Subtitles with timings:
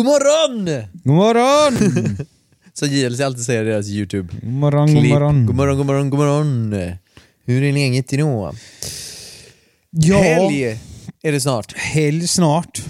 [0.00, 0.64] God morgon!
[1.04, 2.16] God morgon!
[2.74, 4.28] Så JLC alltid säger i deras YouTube.
[4.42, 5.46] God morgon, god morgon.
[5.46, 6.72] God morgon, god morgon, god morgon.
[7.44, 8.54] Hur är läget idag?
[9.90, 10.62] Ja, Helg
[11.22, 11.72] är det snart.
[11.76, 12.82] helg snart.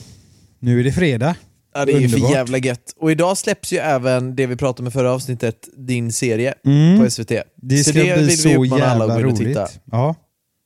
[0.59, 1.35] Nu är det fredag.
[1.75, 2.35] Ja, det är ju för Underbart.
[2.35, 2.95] jävla gött.
[3.01, 6.99] Och idag släpps ju även det vi pratade om i förra avsnittet, din serie Mm.
[7.05, 7.33] på SVT.
[7.57, 9.59] Det Så ska det bli vill vi så att jävla roligt.
[9.93, 10.15] Ja.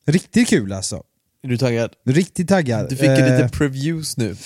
[0.07, 1.03] Riktigt kul alltså.
[1.45, 1.91] Är du taggad?
[2.07, 2.89] Riktigt taggad.
[2.89, 4.37] Du fick ju Eh, lite previews nu.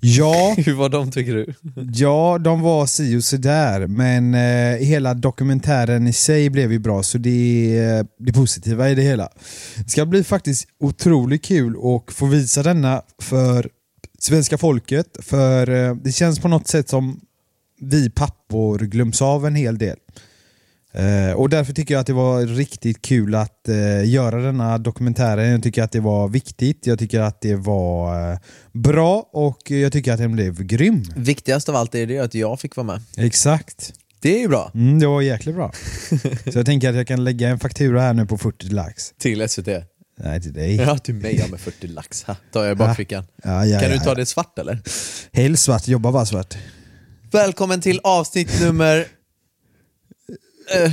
[0.00, 1.54] Ja, Hur var de tycker du?
[1.94, 3.86] ja, de var si och sådär.
[3.86, 8.94] Men eh, hela dokumentären i sig blev ju bra, så det är det positiva i
[8.94, 9.28] det hela.
[9.76, 13.68] Det ska bli faktiskt otroligt kul att få visa denna för
[14.18, 15.16] svenska folket.
[15.22, 17.20] För eh, det känns på något sätt som
[17.80, 19.96] vi pappor glöms av en hel del.
[20.96, 25.50] Eh, och därför tycker jag att det var riktigt kul att eh, göra denna dokumentären.
[25.50, 28.38] Jag tycker att det var viktigt, jag tycker att det var eh,
[28.72, 31.04] bra och jag tycker att den blev grym.
[31.16, 33.00] Viktigast av allt är det att jag fick vara med.
[33.16, 33.92] Exakt.
[34.20, 34.70] Det är ju bra.
[34.74, 35.72] Mm, det var jäkligt bra.
[36.52, 39.12] Så jag tänker att jag kan lägga en faktura här nu på 40 lax.
[39.18, 39.68] Till SVT.
[40.18, 40.76] Nej, till dig.
[40.76, 42.22] Ja, till mig ja, med 40 lax.
[42.22, 43.24] Ha, tar jag i bakfickan.
[43.42, 44.82] Ja, ja, Kan ja, du ta det svart eller?
[45.32, 46.54] Helst svart, jobba bara svart.
[47.32, 49.06] Välkommen till avsnitt nummer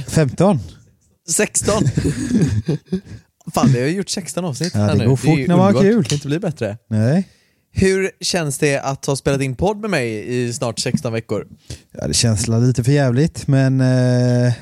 [0.08, 0.60] 15.
[1.30, 1.84] 16.
[3.54, 5.08] Fan, vi har gjort 16 avsnitt Ja, här det nu.
[5.08, 5.94] går fort är ju när man har underbart.
[5.94, 6.04] kul.
[6.04, 6.78] Det kan inte bli bättre.
[6.90, 7.30] Nej.
[7.76, 11.48] Hur känns det att ha spelat in podd med mig i snart 16 veckor?
[11.92, 14.54] Ja, det känns la lite för jävligt men eh,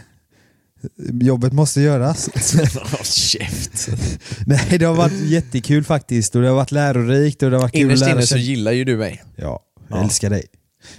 [1.22, 2.30] jobbet måste göras.
[2.92, 3.90] Håll käft.
[4.46, 7.72] Nej, det har varit jättekul faktiskt och det har varit lärorikt och det har varit
[7.74, 9.24] kul Innerst att lära inne så gillar ju du mig.
[9.36, 10.04] Ja, jag Ja.
[10.04, 10.44] älskar dig.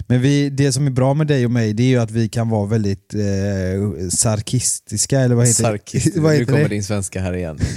[0.07, 2.29] Men vi, det som är bra med dig och mig det är ju att vi
[2.29, 6.07] kan vara väldigt eh, sarkistiska eller vad heter, Sarkist.
[6.17, 6.69] vad Nu heter kommer det?
[6.75, 7.59] din svenska här igen.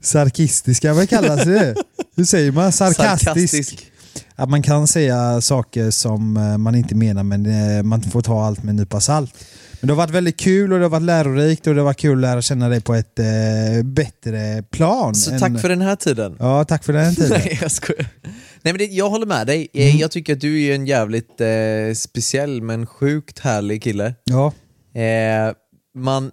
[0.00, 1.74] Sarkistiska, vad kallas det?
[2.16, 2.72] Hur säger man?
[2.72, 3.24] Sarkastisk?
[3.24, 3.86] Sarkastisk.
[4.34, 8.44] Att man kan säga saker som eh, man inte menar men eh, man får ta
[8.44, 9.34] allt med en nypa salt.
[9.80, 11.96] Men det har varit väldigt kul och det har varit lärorikt och det har varit
[11.98, 13.26] kul att lära känna dig på ett eh,
[13.84, 15.14] bättre plan.
[15.14, 16.36] Så än- tack för den här tiden.
[16.38, 17.30] Ja, tack för den tiden.
[17.44, 18.06] Nej jag skojar.
[18.62, 19.68] Nej men det, jag håller med dig.
[19.74, 19.98] Eh, Mm.
[19.98, 24.14] Jag tycker att du är en jävligt eh, speciell men sjukt härlig kille.
[24.24, 24.52] Ja,
[24.94, 25.52] Eh,
[25.94, 26.30] man,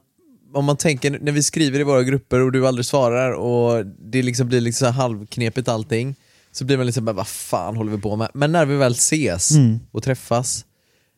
[0.54, 4.22] om man tänker, när vi skriver i våra grupper och du aldrig svarar och det
[4.22, 6.16] liksom blir liksom här halvknepigt allting,
[6.52, 8.30] så blir man liksom bara, vad fan håller vi på med?
[8.34, 9.80] Men när vi väl ses Mm.
[9.92, 10.66] och träffas,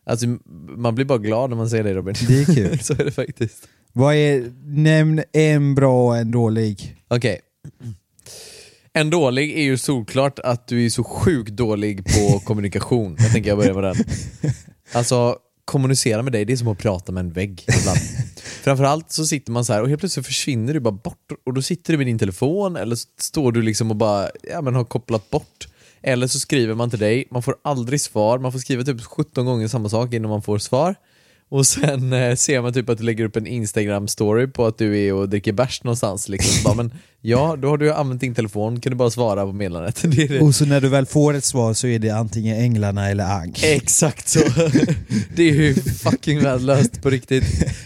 [0.09, 0.27] alltså
[0.77, 2.15] man blir bara glad när man ser dig Robin.
[2.27, 2.79] det är kul.
[2.83, 3.67] så är det faktiskt.
[3.93, 6.95] Vad är, nämn en bra och en dålig.
[7.07, 7.39] Okej.
[8.93, 13.15] En dålig är ju solklart att du är så sjukt dålig på kommunikation.
[13.19, 13.95] Jag tänker jag börjar med den.
[14.93, 17.99] Alltså, kommunicera med dig, det är som att prata med en vägg ibland.
[18.63, 21.61] Framförallt så sitter man så här och helt plötsligt försvinner du bara bort och då
[21.61, 24.83] sitter du med din telefon eller så står du liksom och bara ja, men har
[24.83, 25.67] kopplat bort.
[26.01, 29.45] Eller så skriver man till dig, man får aldrig svar, man får skriva typ 17
[29.45, 30.95] gånger samma sak innan man får svar.
[31.49, 34.99] Och sen eh, ser man typ att du lägger upp en Instagram-story på att du
[34.99, 36.29] är och dricker bärs någonstans.
[36.29, 36.63] Liksom.
[36.63, 40.01] Bara, men, ja, då har du använt din telefon, kan du bara svara på meddelandet.
[40.03, 40.39] Det är det.
[40.39, 43.63] Och så när du väl får ett svar så är det antingen Änglarna eller Ank.
[43.63, 44.39] Exakt så.
[45.35, 47.43] det är ju fucking värdelöst på riktigt.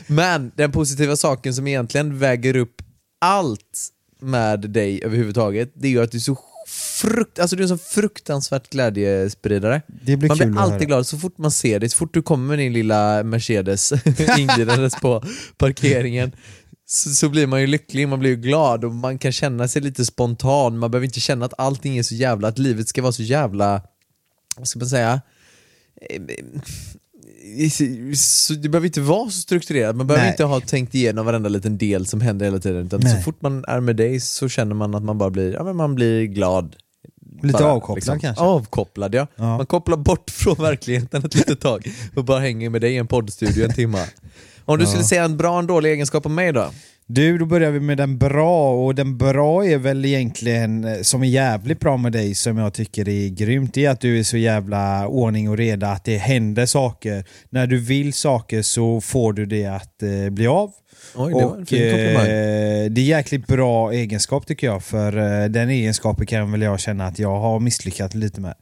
[0.07, 2.81] Men den positiva saken som egentligen väger upp
[3.21, 3.89] allt
[4.21, 6.35] med dig överhuvudtaget, det är ju att du är så
[6.71, 9.81] frukt, alltså du är en så fruktansvärt glädjespridare.
[9.87, 12.47] Det blir man blir alltid glad så fort man ser dig, så fort du kommer
[12.47, 13.93] med din lilla Mercedes
[14.37, 15.23] inglidandes på
[15.57, 16.31] parkeringen
[16.91, 19.81] så, så blir man ju lycklig, man blir ju glad och man kan känna sig
[19.81, 23.11] lite spontan, man behöver inte känna att allting är så jävla, att livet ska vara
[23.11, 23.81] så jävla,
[24.57, 25.21] vad ska man säga,
[28.15, 30.31] så det behöver inte vara så strukturerat, man behöver Nej.
[30.33, 33.65] inte ha tänkt igenom varenda liten del som händer hela tiden utan så fort man
[33.67, 36.75] är med dig så känner man att man bara blir, ja men man blir glad
[37.43, 38.19] Lite bara, avkopplad liksom.
[38.19, 38.43] kanske.
[38.43, 39.27] Avkopplad ja.
[39.35, 39.57] Ja.
[39.57, 43.07] Man kopplar bort från verkligheten ett litet tag och bara hänger med dig i en
[43.07, 44.05] poddstudio en timme.
[44.65, 44.87] Om du Ja.
[44.89, 46.71] skulle säga en bra och en dålig egenskap om mig då?
[47.07, 51.23] Du, då börjar vi med den bra och den bra är väl egentligen, eh, som
[51.23, 54.23] är jävligt bra med dig som jag tycker är grymt, det är att du är
[54.23, 57.25] så jävla ordning och reda, att det händer saker.
[57.49, 60.71] När du vill saker så får du det att eh, bli av.
[61.15, 62.25] Oj, det komplimang.
[62.25, 66.79] eh, det är jäkligt bra egenskap tycker jag, för eh, den egenskapen kan väl jag
[66.79, 68.53] känna att jag har misslyckats lite med.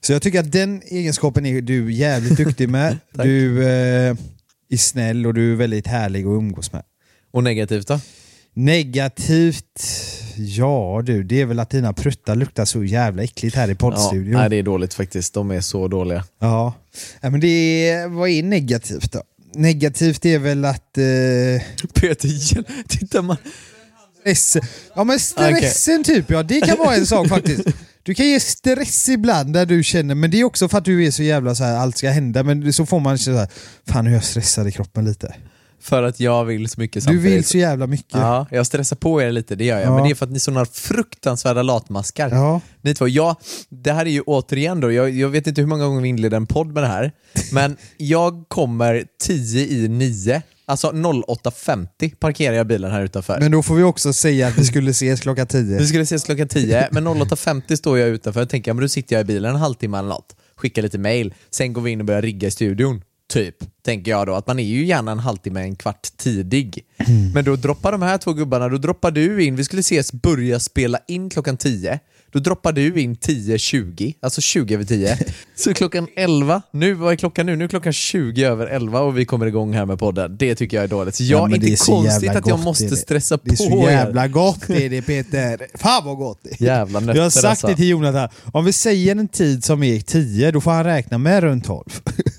[0.00, 2.96] Så jag tycker att den egenskapen är du jävligt duktig med.
[3.12, 4.14] Du eh,
[4.70, 6.82] är snäll och du är väldigt härlig att umgås med.
[7.32, 8.00] Och negativt då?
[8.54, 9.82] Negativt,
[10.36, 13.76] ja du, det är väl att dina pruttar luktar så jävla äckligt här i Ja,
[13.76, 14.40] poddstudion.
[14.40, 15.34] nej, det är dåligt faktiskt.
[15.34, 16.24] De är så dåliga.
[16.40, 16.74] Ja,
[17.20, 17.48] ja men det
[17.88, 19.22] är, vad är negativt då?
[19.54, 20.98] Negativt är väl att...
[20.98, 21.04] Eh,
[21.94, 23.36] Peter, titta man.
[24.94, 27.68] Ja men stressen typ ja, det kan vara en sak faktiskt.
[28.08, 31.06] Du kan ge stress ibland där du känner, men det är också för att du
[31.06, 33.48] är så jävla så här, allt ska hända, men så får man känna så här,
[33.86, 35.34] fan är jag stressad i kroppen lite.
[35.80, 37.32] För att jag vill så mycket Du samtidigt.
[37.32, 38.12] vill så jävla mycket.
[38.14, 39.86] Ja, jag stressar på er lite, det gör jag.
[39.86, 39.94] Ja.
[39.94, 42.30] Men det är för att ni är sådana fruktansvärda latmaskar.
[42.30, 42.60] Ja.
[42.80, 43.36] Ni två, jag,
[43.68, 46.36] det här är ju återigen då, jag, jag vet inte hur många gånger vi inleder
[46.36, 47.12] en podd med det här,
[47.52, 53.40] men jag kommer 10 i 9, alltså 08.50 parkerar jag bilen här utanför.
[53.40, 55.78] Men då får vi också säga att vi skulle ses klockan 10.
[55.78, 59.16] Vi skulle ses klockan 10, men 08.50 står jag utanför och tänker, men då sitter
[59.16, 62.06] jag i bilen en halvtimme eller något, skickar lite mail, sen går vi in och
[62.06, 63.02] börjar rigga i studion.
[63.32, 64.34] Typ, tänker jag då.
[64.34, 66.84] Att man är ju gärna en halvtimme, en kvart tidig.
[67.34, 70.60] Men då droppar de här två gubbarna, då droppar du in, vi skulle ses börja
[70.60, 72.00] spela in klockan 10.
[72.32, 75.18] Då droppar du in 10.20, alltså 20 över 10.
[75.56, 77.56] Så klockan 11, nu, vad är klockan nu?
[77.56, 80.36] Nu är klockan 20 över 11 och vi kommer igång här med podden.
[80.38, 81.14] Det tycker jag är dåligt.
[81.14, 82.96] Så jag, Ja, inte det är så konstigt jävla att jag måste det är det.
[82.96, 83.90] stressa är så på er.
[83.90, 85.66] jävla gott det är det Peter.
[85.74, 86.64] Fan vad gott det är.
[86.64, 87.66] Jävla nötter Jag har sagt alltså.
[87.66, 91.18] det till Jonathan, om vi säger en tid som är 10, då får han räkna
[91.18, 91.84] med runt 12.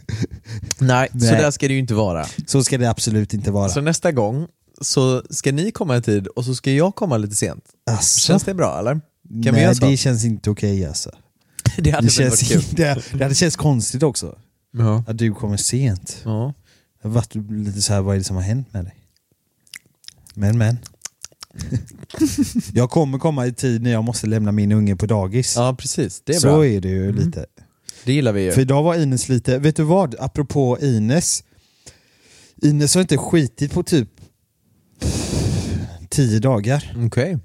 [0.80, 1.36] Nej, så Nej.
[1.42, 2.26] där ska det ju inte vara.
[2.48, 3.70] Så ska det absolut inte vara.
[3.70, 4.48] Så nästa gång
[4.82, 7.64] så ska ni komma en tid och så ska jag komma lite sent.
[7.92, 8.20] Asså?
[8.20, 9.02] Känns det bra eller?
[9.30, 9.86] Kan vi Nej, göra så?
[9.86, 11.12] det känns inte okej alltså.
[11.78, 12.76] Det hade Det, väl varit känns, kul.
[12.76, 14.38] det, det hade känts konstigt också.
[14.72, 15.04] Ja.
[15.08, 16.22] Att du kommer sent.
[16.26, 16.54] Ja.
[17.02, 18.96] Jag har varit lite så här, vad är det som har hänt med dig?
[20.34, 20.78] Men men.
[22.74, 25.54] jag kommer komma i tid när jag måste lämna min unge på dagis.
[25.56, 26.22] ja, precis.
[26.26, 26.66] Det är så bra.
[26.66, 27.46] är det ju lite.
[28.06, 28.52] Det gillar vi ju.
[28.52, 30.16] För idag var Ines lite, vet du vad?
[30.20, 31.44] Apropå Ines.
[32.62, 34.10] Ines har inte skitit på typ
[36.10, 36.94] tio dagar.
[37.06, 37.38] Okej.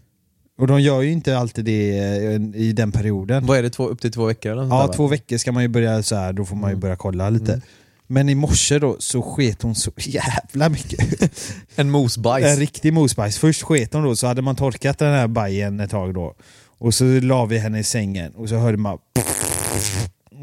[0.59, 3.47] Och de gör ju inte alltid det eh, i den perioden.
[3.47, 5.69] Vad är det, två, upp till två veckor eller Ja, två veckor ska man ju
[5.69, 7.61] börja så här, då får man ju börja kolla lite.
[8.07, 11.23] Men i morse då så sket hon så jävla mycket.
[11.23, 11.29] En
[11.77, 12.59] En mosbajs.
[12.59, 13.39] riktig mosbajs.
[13.39, 16.35] Först sket hon då, så hade man torkat den här bajen ett tag då.
[16.79, 18.99] Och så la vi henne i sängen och så hörde man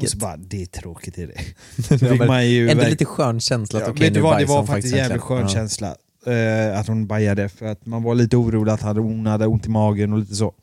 [0.02, 1.34] och så bara, det är tråkigt är det.
[1.90, 4.44] Ja, fick men man ju Ändå lite skön känsla att Ja, okej du nu det
[4.44, 5.08] var hon faktiskt egentligen.
[5.08, 5.48] jävligt skön Ja.
[5.48, 5.96] känsla.
[6.26, 9.68] Eh, att hon bajade, för att man var lite orolig att hon hade ont i
[9.68, 10.54] magen och lite så.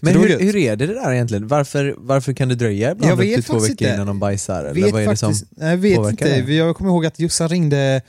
[0.00, 1.48] Men det var hur, hur är det där egentligen?
[1.48, 3.94] Varför, varför kan det dröja ibland upp till två veckor inte.
[3.94, 4.64] innan de bajsar?
[4.64, 5.32] Eller vet vad är det som...
[5.32, 6.40] faktiskt, jag vet inte.
[6.40, 6.54] det?
[6.54, 8.02] Jag kommer ihåg att Jossan ringde,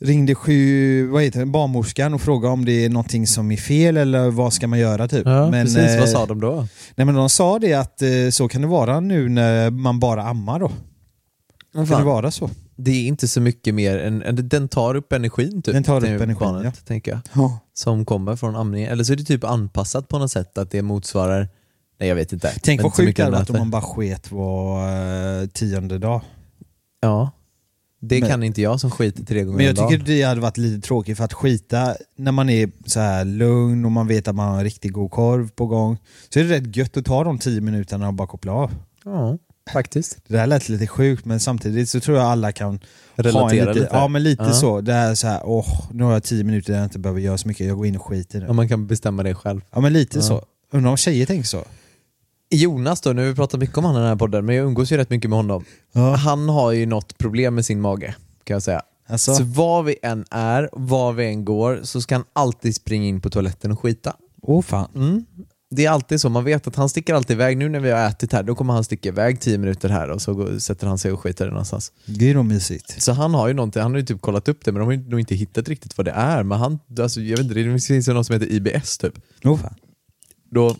[0.00, 3.96] ringde sju, vad heter det, barnmorskan och frågade om det är någonting som är fel
[3.96, 5.26] eller vad ska man göra typ.
[5.26, 5.78] Ja, men, precis.
[5.78, 6.66] eh, Vad sa de då?
[6.94, 10.22] Nej men de sa det att eh, så kan det vara nu när man bara
[10.22, 10.72] ammar då.
[11.74, 12.50] Kan det vara så?
[12.76, 15.74] Det är inte så mycket mer än, än- den tar upp energin typ.
[15.74, 16.82] Den tar upp energin, barnet, ja.
[16.86, 17.20] tänker jag.
[17.34, 17.58] Ja.
[17.74, 18.92] Som kommer från amningen.
[18.92, 21.48] Eller så är det typ anpassat på något sätt att det motsvarar,
[22.00, 22.52] nej jag vet inte.
[22.62, 24.88] Tänk vad sjukt det hade varit om man bara sket var
[25.42, 26.20] eh, tionde dag.
[27.00, 27.30] Ja.
[28.04, 30.56] Det Men- kan inte jag som skiter tre gånger Men jag tycker det hade varit
[30.56, 34.34] lite tråkigt för att skita när man är så här lugn och man vet att
[34.34, 35.98] man har en riktigt god korv på gång.
[36.28, 38.70] Så är det rätt gött att ta de tio minuterna och bara koppla av.
[39.04, 39.38] Ja,
[39.72, 40.18] faktiskt.
[40.28, 42.72] Det där lät lite sjukt men samtidigt så tror jag alla kan ha
[43.16, 43.88] en Relatera lite, lite.
[43.92, 44.52] Ja men lite Ja.
[44.52, 44.80] så.
[44.80, 47.38] Det är så här, åh, nu har jag tio minuter där jag inte behöver göra
[47.38, 48.48] så mycket, jag går in och skiter nu.
[48.48, 49.60] Om man kan bestämma det själv.
[49.70, 50.22] Ja men lite Ja.
[50.22, 50.44] så.
[50.72, 51.64] Undrar om tjejer tänker så?
[52.50, 54.66] Jonas då, nu har vi pratat mycket om han i den här podden, men jag
[54.66, 55.64] umgås ju rätt mycket med honom.
[55.92, 56.14] Ja.
[56.16, 58.14] Han har ju något problem med sin mage,
[58.44, 58.82] kan jag säga.
[59.08, 63.06] Alltså, Så var vi än är, var vi än går, så ska han alltid springa
[63.06, 64.16] in på toaletten och skita.
[64.42, 64.88] åh fan.
[64.94, 65.24] Mm.
[65.74, 67.56] Det är alltid så, man vet att han sticker alltid iväg.
[67.56, 70.22] Nu när vi har ätit här, då kommer han sticka iväg 10 minuter här och
[70.22, 71.92] så går, sätter han sig och skiter någonstans.
[72.06, 73.02] Det är nog mysigt.
[73.02, 74.92] Så han har ju någonting, han har ju typ kollat upp det men de har
[74.92, 76.42] ju nog inte hittat riktigt vad det är.
[76.42, 79.14] Men han, alltså, jag vet inte, det finns ju något som heter IBS typ.
[79.42, 79.74] Fan.
[80.50, 80.76] Då,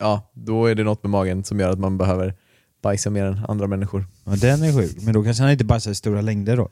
[0.00, 2.34] ja, då är det något med magen som gör att man behöver
[2.82, 4.06] bajsa mer än andra människor.
[4.24, 4.96] Ja, den är sjuk.
[5.02, 6.68] Men då kanske han inte bajsar i stora längder då.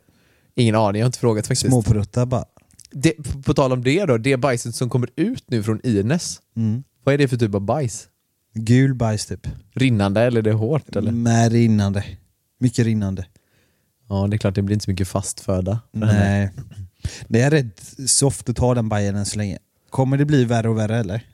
[0.55, 1.67] Ingen aning, jag har inte frågat faktiskt.
[1.67, 2.45] Småpruttar bara.
[2.91, 6.41] Det, på, på tal om det då, det bajset som kommer ut nu från Ines,
[6.57, 6.83] Mm.
[7.05, 8.09] Vad är det för typ av bajs?
[8.55, 9.47] Gul bajs typ.
[9.75, 11.13] Rinnande eller är det hårt eller?
[11.13, 12.05] Med rinnande.
[12.61, 13.27] Mycket rinnande.
[14.09, 15.81] Ja, det är klart det blir inte så mycket fast föda.
[15.93, 16.51] Nej.
[17.29, 19.59] Det är rätt soft att ta den bajen än så länge.
[19.91, 21.27] Kommer det bli värre och värre eller?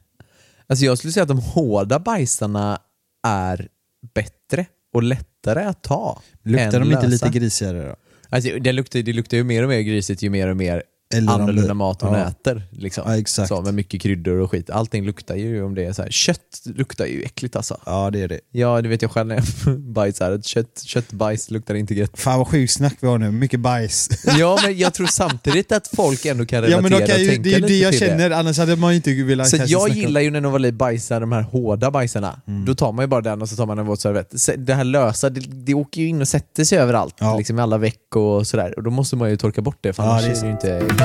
[0.67, 2.79] Alltså jag skulle säga att de hårda bajsarna
[3.27, 3.69] är
[4.15, 6.23] bättre och lättare att ta.
[6.43, 7.07] Luktar de inte lösa.
[7.07, 7.97] lite grisigare då?
[8.29, 10.83] Alltså, det, luktar, det luktar ju mer och mer grisigt ju mer och mer
[11.15, 12.25] Eller annorlunda det- mat hon ja.
[12.29, 12.63] äter.
[12.71, 13.05] Liksom.
[13.07, 13.49] Ja, exakt.
[13.49, 14.71] Så, med mycket kryddor och skit.
[14.71, 16.11] Allting luktar ju om det är så här.
[16.11, 17.77] Kött luktar ju äckligt alltså.
[17.87, 18.41] Ja det är det.
[18.53, 19.35] Ja, det vet jag själv när
[19.67, 20.41] jag bajsar.
[20.43, 22.11] Kött, köttbajs luktar inte gött.
[22.21, 24.09] Fan vad sjukt snack vi har nu, mycket bajs.
[24.39, 27.21] Ja, men jag tror samtidigt att folk ändå kan relatera ja men de kan och
[27.23, 29.57] ju, tänka det är ju det jag känner, annars hade man ju inte velat Så
[29.67, 32.41] jag gillar ju när Novali bajsar de här hårda bajsarna.
[32.47, 32.65] Mm.
[32.65, 34.41] Då tar man ju bara den och så tar man en våt servett.
[34.41, 37.15] Se- Det här lösa, det, det åker ju in och sätter sig överallt.
[37.19, 37.37] Ja.
[37.39, 38.75] Liksom i alla veck och sådär.
[38.77, 40.53] Och då måste man ju torka bort det för Ja, annars det är det ju
[40.85, 41.04] inte.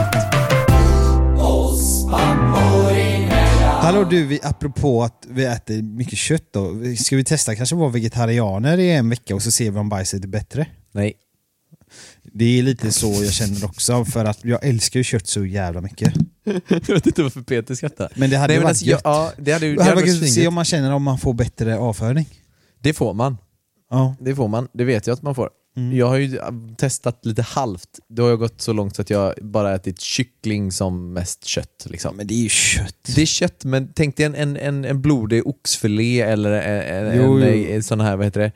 [3.82, 6.76] Hallå du, vi, apropå att vi äter mycket kött då.
[6.98, 10.24] Ska vi testa kanske vara vegetarianer i en vecka och så ser vi om bajset
[10.24, 10.68] är bättre?
[10.92, 11.14] Nej.
[12.24, 15.82] Det är lite så jag känner också, för att jag älskar ju kött så jävla
[15.82, 16.14] mycket.
[16.70, 18.12] jag vet inte varför Peter skrattar.
[18.16, 19.02] Men det hade Nej, varit alltså, gött.
[19.04, 21.34] ja, det hade Det hade varit kul att se om man känner om man får
[21.34, 22.28] bättre avföring.
[22.80, 23.38] Det får man.
[23.90, 24.16] Ja.
[24.20, 24.68] Det får man.
[24.74, 25.50] Det vet jag att man får.
[25.78, 25.98] Mm.
[25.98, 28.00] Jag har ju äh, testat lite halvt.
[28.10, 31.86] Då har jag gått så långt så att jag bara ätit kyckling som mest kött.
[31.90, 32.18] Liksom.
[32.18, 32.96] Men det är ju kött.
[33.16, 37.38] Det är kött, men tänk dig en, en, en, en blodig oxfilé eller en, Jo,
[37.40, 37.70] en, jo.
[37.70, 38.52] en sån här, vad heter det,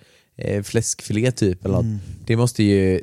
[0.56, 1.66] eh, fläskfilé typ.
[1.66, 2.00] Eller Mm.
[2.26, 3.02] Det, måste ju,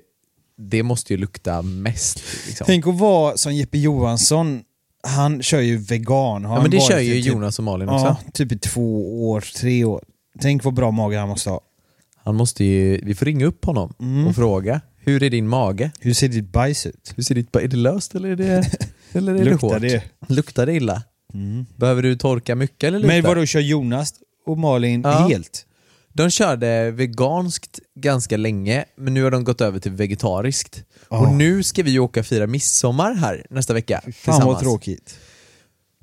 [0.59, 2.23] det måste ju lukta mest.
[2.47, 2.65] Liksom.
[2.67, 4.63] Tänk att vara som Jeppe Johansson,
[5.03, 6.45] han kör ju vegan.
[6.45, 8.07] Har ja, men det kör ju typ, Jonas och Malin också.
[8.07, 10.05] Ja, typ i två år, tre år.
[10.41, 11.61] Tänk vad bra mage han måste ha.
[12.25, 14.27] Han måste ju, vi får ringa upp honom Mm.
[14.27, 15.91] och fråga, hur är din mage?
[16.01, 17.13] Hur ser ditt bajs ut?
[17.17, 18.71] Hur ser ditt, är det löst eller är det,
[19.13, 19.81] eller är det Luktar hårt?
[19.81, 20.03] det?
[20.29, 21.03] Luktar det illa?
[21.35, 21.67] Mm.
[21.77, 23.09] Behöver du torka mycket eller lite?
[23.15, 24.15] Men vadå, kör Jonas
[24.47, 25.11] och Malin Ja.
[25.31, 25.67] helt?
[26.13, 30.85] De körde veganskt ganska länge, men nu har de gått över till vegetariskt.
[31.11, 31.19] Ja.
[31.19, 34.01] Och nu ska vi åka och fira midsommar här nästa vecka.
[34.05, 34.45] Fan tillsammans.
[34.45, 35.19] vad tråkigt.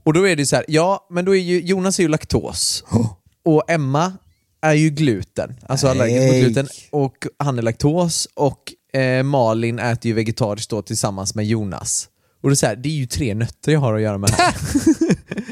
[0.04, 2.84] Och då är det så här, ja men då är ju, Jonas är ju laktos.
[2.92, 3.14] Oh.
[3.46, 4.14] Och Emma
[4.62, 6.68] är ju gluten, alltså allergisk mot gluten.
[6.92, 12.10] Och han är laktos och eh, Malin äter ju vegetariskt då tillsammans med Jonas.
[12.42, 14.30] Och det är, så här, det är ju tre nötter jag har att göra med
[14.30, 14.56] här.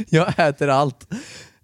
[0.10, 1.08] jag äter allt.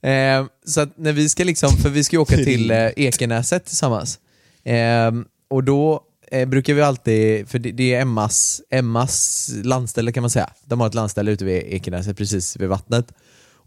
[0.01, 3.65] Eh, så att när vi ska liksom, för vi ska ju åka till eh, Ekenäset
[3.65, 4.19] tillsammans.
[4.63, 5.11] Eh,
[5.49, 10.29] och då eh, brukar vi alltid, för det, det är Emmas, Emmas landställe kan man
[10.29, 10.49] säga.
[10.65, 13.13] De har ett landställe ute vid Ekenäset precis vid vattnet.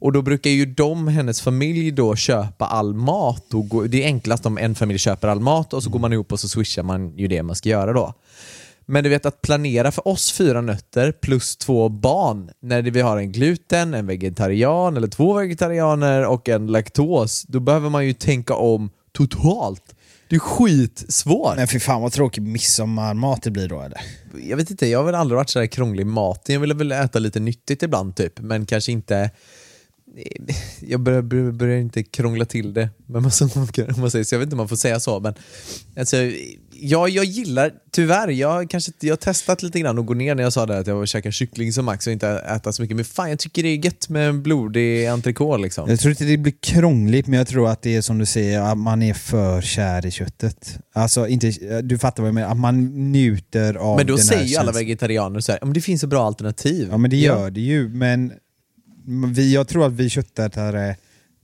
[0.04, 3.54] Och då brukar ju de, hennes familj då köpa all mat.
[3.54, 6.12] Och gå, det är enklast om en familj köper all mat och så går man
[6.12, 8.14] ihop och så swishar man ju det man ska göra då.
[8.86, 13.16] Men du vet att planera för oss fyra nötter plus två barn när vi har
[13.16, 18.54] en gluten, en vegetarian eller två vegetarianer och en laktos, då behöver man ju tänka
[18.54, 19.94] om totalt.
[20.28, 21.56] Det är skitsvårt.
[21.56, 24.00] Men för fan vad tråkig midsommarmat det blir då eller?
[24.42, 26.52] Jag vet inte, jag har väl aldrig varit sådär krånglig i maten.
[26.52, 29.30] Jag vill väl äta lite nyttigt ibland typ, men kanske inte
[30.80, 34.34] jag börjar, börjar, börjar inte krångla till det med massa saker, om man säger så.
[34.34, 35.34] Jag vet inte om man får säga så, men
[35.96, 36.16] alltså,
[36.72, 40.42] ja, jag gillar, tyvärr, jag, kanske, jag har testat lite grann och gå ner när
[40.42, 42.96] jag sa det att jag var käka kyckling som max och inte äta så mycket.
[42.96, 45.90] Men fan, jag tycker det är gött med en blodig entrecote liksom.
[45.90, 48.60] Jag tror inte det blir krångligt, men jag tror att det är som du säger,
[48.60, 50.78] att man är för kär i köttet.
[50.92, 51.50] Alltså, inte,
[51.82, 55.40] du fattar vad jag menar, att man njuter av Men då säger ju alla vegetarianer
[55.40, 56.88] så här, "Ja, men det finns så bra alternativ.
[56.90, 58.32] Ja men det gör det ju, men
[59.34, 60.96] vi, jag tror att vi köttätare,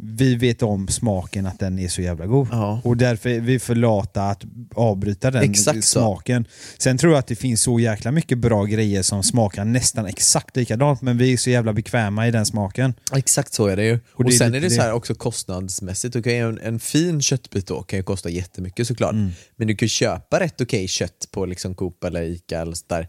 [0.02, 2.48] vi vet om smaken att den är så jävla god.
[2.50, 2.80] Ja.
[2.84, 6.00] Och därför är vi för lata att avbryta den Exakt så.
[6.00, 6.44] smaken.
[6.78, 10.56] Sen tror jag att det finns så jäkla mycket bra grejer som smakar nästan exakt
[10.56, 12.94] likadant, men vi är så jävla bekväma i den smaken.
[13.16, 13.98] Exakt så är det ju.
[14.12, 14.94] Och, det sen är det så här det.
[14.94, 16.16] också kostnadsmässigt.
[16.26, 19.12] Ju, en, en fin köttbit då kan ju kosta jättemycket såklart.
[19.12, 19.30] Mm.
[19.56, 23.08] Men du kan köpa rätt okej kött på liksom Coop eller Ica eller så där,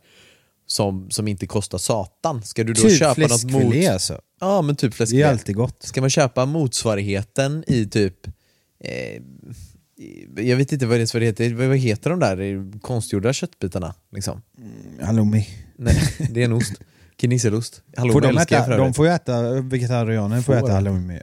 [0.72, 2.44] som, som inte kostar satan.
[2.44, 3.88] Ska du då typ köpa något mot...
[3.90, 4.22] alltså.
[4.40, 5.24] Ja men typ Det fläskfilé.
[5.24, 5.84] är alltid gott.
[5.84, 8.28] Ska man köpa motsvarigheten i typ
[8.84, 9.22] eh,
[10.36, 13.94] jag vet inte vad det, vad det heter, vad heter de där konstgjorda köttbitarna?
[14.12, 14.42] Liksom?
[15.02, 15.48] Halloumi.
[15.76, 16.74] Nej, det är en ost.
[17.22, 17.82] Kineselost.
[17.98, 20.66] Halloumi Får de, äta, de får ju äta, vegetarianer får Får.
[20.66, 21.20] äta halloumi.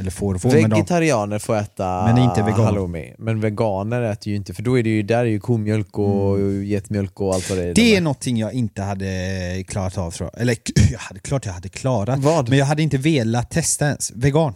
[0.00, 2.64] Eller får får, Vegetarianer får äta Men inte vegan.
[2.64, 5.98] halloumi, men veganer äter ju inte, för då är det ju, där är ju komjölk
[5.98, 7.64] och getmjölk och allt vad det är.
[7.64, 7.74] Mm.
[7.74, 10.42] det är någonting jag inte hade klarat av tror jag.
[10.42, 10.56] Eller
[10.92, 12.18] jag hade klart jag hade klarat.
[12.18, 12.48] Vad?
[12.48, 14.12] Men jag hade inte velat testa ens.
[14.14, 14.54] Vegan.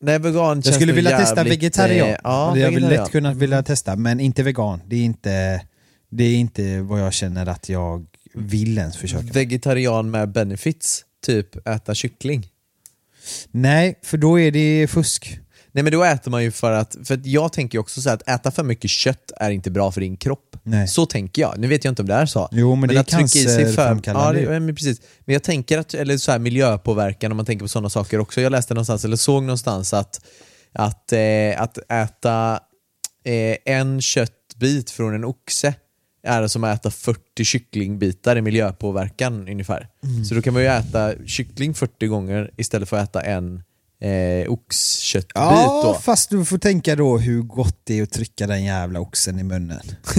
[0.00, 2.08] Nej, vegan Jag skulle vilja testa jävligt, vegetarian.
[2.08, 2.90] eh, ja, jag vegetarian.
[3.02, 4.80] lätt kunna vilja testa, men inte vegan.
[4.86, 5.60] Det är inte,
[6.10, 9.26] det är inte vad jag känner att jag vill ens försöka.
[9.32, 12.46] Vegetarian med benefits, typ äta kyckling.
[13.50, 15.40] Nej, för då är det fusk.
[15.72, 18.16] Nej men då äter man ju för att, för att jag tänker också så här
[18.16, 20.56] att äta för mycket kött är inte bra för din kropp.
[20.62, 20.88] Nej.
[20.88, 21.58] Så tänker jag.
[21.58, 22.48] Nu vet jag inte om det är så.
[22.52, 24.40] Jo, men det är ja, cancerframkallande.
[24.40, 25.00] det, men precis.
[25.24, 28.40] Men jag tänker att, eller så här miljöpåverkan om man tänker på sådana saker också.
[28.40, 30.20] Jag läste någonstans, eller såg någonstans att,
[30.72, 31.20] att, eh,
[31.62, 32.60] att äta
[33.24, 35.74] eh, en köttbit från en oxe
[36.24, 39.88] är det som att äta 40 kycklingbitar i miljöpåverkan ungefär.
[40.04, 40.24] Mm.
[40.24, 43.62] Så då kan man ju äta kyckling 40 gånger istället för att äta en
[44.00, 45.94] eh, oxköttbit Ja, då.
[46.00, 49.42] fast du får tänka då hur gott det är att trycka den jävla oxen i
[49.42, 49.80] munnen.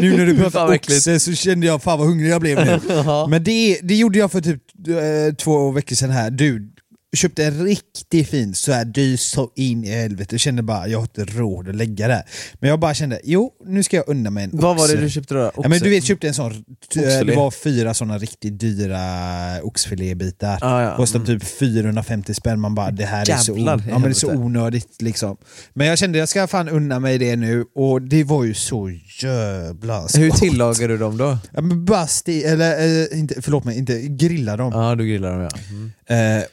[0.00, 0.90] nu när du äckligt.
[0.98, 2.80] oxe så kände jag fan vad hungrig jag blev nu.
[3.28, 6.30] Men det, det gjorde jag för typ eh, två veckor sedan här.
[6.30, 6.72] Du,
[7.16, 10.34] köpte en riktigt fin så här dyr så in i helvete.
[10.34, 12.24] Jag kände bara, jag har inte råd att lägga det.
[12.54, 15.04] Men jag bara kände, jo nu ska jag unna mig en Vad var det oxe.
[15.04, 15.52] du köpte då?
[15.56, 16.60] Ja, men du vet, köpte en sån, t-
[17.00, 17.24] Oxfilé.
[17.24, 19.00] det var fyra såna riktigt dyra
[19.62, 20.58] oxfilébitar.
[20.62, 20.96] Ah, ja.
[20.96, 24.02] Kostade typ 450 spänn, man bara det här är så, Jävlar on- i ja, men
[24.02, 25.36] det är så onödigt liksom.
[25.74, 28.90] Men jag kände jag ska fan unna mig det nu och det var ju så
[29.22, 30.38] jävla Hur gott.
[30.38, 31.38] tillagar du dem då?
[31.54, 34.72] Ja, men bara sti- eller eh, inte, förlåt mig, inte grilla dem.
[34.74, 35.58] Ja, du grillar dem ja.
[35.70, 35.92] Mm.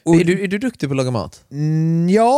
[0.04, 1.42] Och, Är, du, är du duktig på att laga mat?
[1.52, 2.38] Mm, jag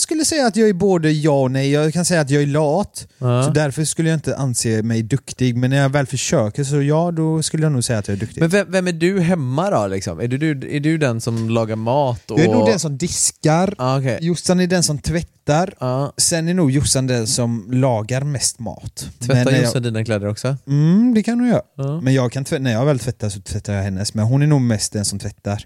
[0.00, 1.70] skulle säga att jag är både ja och nej.
[1.70, 3.42] Jag kan säga att jag är lat, Ja.
[3.44, 5.56] så därför skulle jag inte anse mig duktig.
[5.56, 8.20] Men när jag väl försöker så ja, då skulle jag nog säga att jag är
[8.20, 8.40] duktig.
[8.40, 9.86] Men vem, vem är du hemma då?
[9.86, 10.20] Liksom?
[10.20, 12.30] Är, du, är du den som lagar mat?
[12.30, 12.38] Och...
[12.40, 14.18] Jag är nog den som diskar, Ah, okej.
[14.20, 16.12] Jossan är den som tvättar, Ja.
[16.16, 19.08] sen är nog Jossan den som lagar mest mat.
[19.18, 20.48] Tvättar Jossan dina kläder också?
[20.48, 21.62] jag, mm, det kan hon göra.
[21.76, 22.00] Ja.
[22.00, 24.46] Men jag kan tvä- när jag väl tvättar så tvättar jag hennes, men hon är
[24.46, 25.64] nog mest den som tvättar.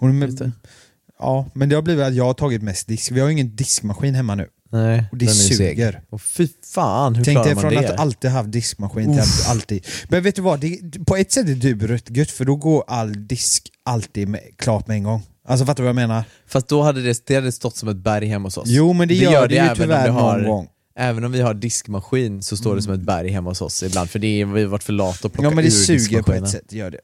[0.00, 0.12] Det.
[0.12, 0.52] med,
[1.18, 3.12] ja, men det har blivit att jag har tagit mest disk.
[3.12, 4.46] Vi har ju ingen diskmaskin hemma nu.
[4.70, 5.56] Nej, Och det den är ju seg.
[5.56, 6.00] suger.
[6.10, 7.92] Och fy fan, hur Tänk dig från det?
[7.92, 9.86] att alltid haft diskmaskin till att alltid...
[10.08, 12.84] Men vet du vad, det, på ett sätt är det rätt gött för då går
[12.86, 15.22] all disk alltid med, klart med en gång.
[15.48, 16.24] Alltså fattar du vad jag menar?
[16.46, 18.68] Fast då hade det, det hade stått som ett berg hemma hos oss.
[18.68, 20.60] Jo men det, gör det, ju även om tyvärr har, någon gång.
[20.96, 21.08] Mm.
[21.10, 24.10] Även om vi har diskmaskin så står det som ett berg hemma hos oss ibland,
[24.10, 25.98] för det är, vi har varit för lata att plocka Ja men det ur suger
[25.98, 26.44] på diskmaskinen.
[26.44, 27.00] ett sätt, gör det.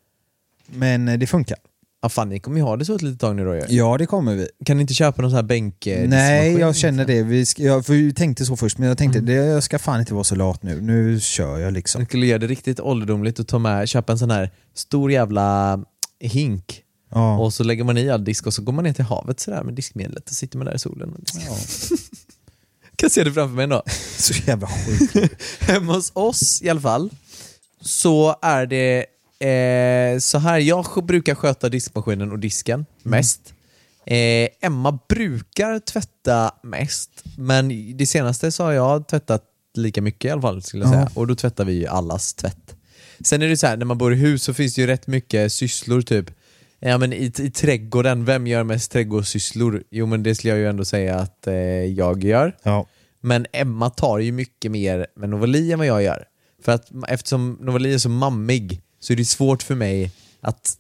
[0.67, 1.59] Men eh, det funkar.
[2.05, 3.63] Ja, fan, ni kommer ju ha det så ett litet tag nu då ju.
[3.69, 4.49] Ja det kommer vi.
[4.65, 7.85] Kan ni inte köpa någon sån här bänk Nej jag känner det, vi ska, jag,
[7.89, 9.27] jag tänkte så först men jag tänkte Mm.
[9.27, 12.01] det, jag ska fan inte vara så lat nu, nu kör jag liksom.
[12.01, 15.81] Jag skulle göra det riktigt ålderdomligt och ta med, köpa en sån här stor jävla
[16.21, 17.39] hink Ja.
[17.39, 19.63] och så lägger man i all disk och så går man ner till havet sådär
[19.63, 21.43] med diskmedlet och sitter man där i solen diskar.
[22.97, 23.83] kan se det framför mig ändå.
[24.19, 25.31] Så jävla skit.
[25.61, 27.11] Hemma hos oss i alla fall
[27.81, 29.07] så är det
[29.39, 33.55] eh, så här, jag brukar sköta diskmaskinen och disken mest.
[34.07, 39.43] Eh, Emma brukar tvätta mest, men det senaste så har jag tvättat
[39.75, 41.11] lika mycket i alla fall skulle jag säga.
[41.15, 42.77] Och då tvättar vi ju allas tvätt.
[43.21, 45.07] Sen är det så här, när man bor i hus så finns det ju rätt
[45.07, 46.31] mycket sysslor typ.
[46.79, 49.83] Ja men i, i trädgården, vem gör mest trädgårdssysslor?
[49.91, 52.57] Jo men det skulle jag ju ändå säga att eh, jag gör.
[52.63, 52.87] Ja.
[53.21, 56.25] Men Emma tar ju mycket mer med Novali än vad jag gör.
[56.65, 60.77] För att eftersom Novali är så mammig så är det svårt för mig att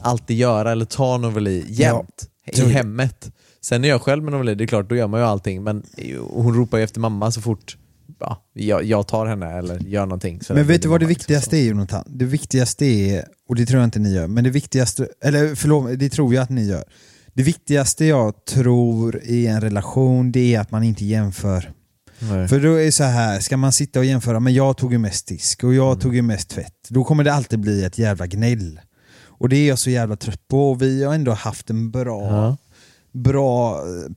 [0.00, 3.30] alltid göra eller ta Novali jämt är i hemmet.
[3.60, 5.62] Sen är jag själv med Novali, det är klart, då gör man ju allting.
[5.62, 5.82] Men
[6.30, 7.76] hon ropar ju efter mamma så fort
[8.18, 10.40] ja, jag, jag tar henne eller gör någonting.
[10.48, 12.04] Men vet du vad det liksom viktigaste är Jonathan?
[12.06, 15.98] Det viktigaste är, och det tror jag inte ni gör, men det viktigaste, eller förlåt,
[15.98, 16.84] det tror jag att ni gör.
[17.34, 21.72] Det viktigaste jag tror i en relation, det är att man inte jämför.
[22.18, 22.48] Nej.
[22.48, 24.98] För då är det så här, ska man sitta och jämföra, men jag tog ju
[24.98, 26.72] mest disk och jag tog ju mest tvätt.
[26.88, 28.80] Då kommer det alltid bli ett jävla gnäll.
[29.38, 32.22] Och det är jag så jävla trött på och vi har ändå haft en bra
[32.22, 32.56] Ja.
[33.16, 34.10] Bra, eh,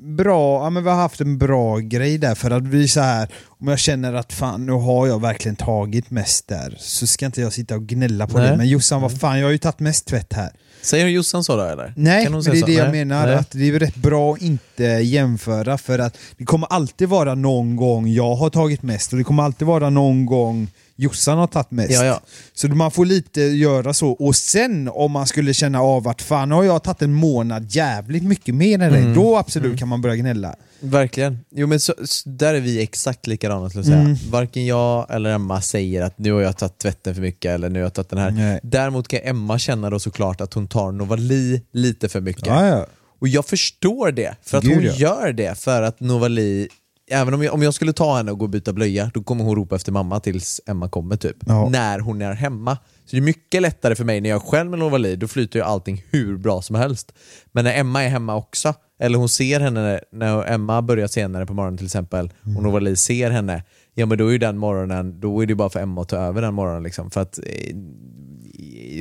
[0.00, 3.28] bra, ja men vi har haft en bra grej där för att vi så här
[3.46, 7.40] om jag känner att fan nu har jag verkligen tagit mest där så ska inte
[7.40, 8.50] jag sitta och gnälla på Nej.
[8.50, 8.56] det.
[8.56, 10.50] Men Jossan, vad fan jag har ju tagit mest tvätt här.
[10.82, 11.92] Säger Jossan så då eller?
[11.96, 12.66] Nej, hon men det är så?
[12.66, 13.04] det jag Nej.
[13.04, 13.36] menar, Nej.
[13.36, 17.76] att det är rätt bra att inte jämföra för att det kommer alltid vara någon
[17.76, 21.70] gång jag har tagit mest och det kommer alltid vara någon gång Jossan har tagit
[21.70, 21.92] mest.
[21.92, 22.20] Ja, ja.
[22.54, 24.10] Så man får lite göra så.
[24.10, 28.22] Och sen om man skulle känna av att fan har jag tagit en månad jävligt
[28.22, 29.14] mycket mer än dig, Mm.
[29.14, 30.54] då absolut kan man börja gnälla.
[30.80, 31.38] Verkligen.
[31.50, 34.00] Jo men så, så, där är vi exakt likadana skulle jag säga.
[34.00, 34.16] Mm.
[34.30, 37.78] Varken jag eller Emma säger att nu har jag tagit tvätten för mycket eller nu
[37.78, 38.30] har jag tagit den här.
[38.30, 38.60] Nej.
[38.62, 42.46] Däremot kan Emma känna då såklart att hon tar Novali lite för mycket.
[42.46, 42.86] Ja.
[43.20, 44.92] Och jag förstår det, för att Gud, hon ja.
[44.92, 46.68] gör det för att Novali
[47.10, 49.44] Även om jag, om jag skulle ta henne och gå och byta blöja, då kommer
[49.44, 51.36] hon ropa efter mamma tills Emma kommer typ.
[51.46, 51.68] Ja.
[51.68, 52.78] När hon är hemma.
[53.04, 55.64] Så det är mycket lättare för mig när jag själv med Novali, då flyter ju
[55.64, 57.12] allting hur bra som helst.
[57.52, 61.46] Men när Emma är hemma också, eller hon ser henne när, när Emma börjar senare
[61.46, 62.56] på morgonen till exempel, Mm.
[62.56, 63.62] och Novali ser henne,
[63.94, 66.16] ja men då är ju den morgonen, då är det bara för Emma att ta
[66.16, 67.10] över den morgonen liksom.
[67.10, 67.76] För att eh,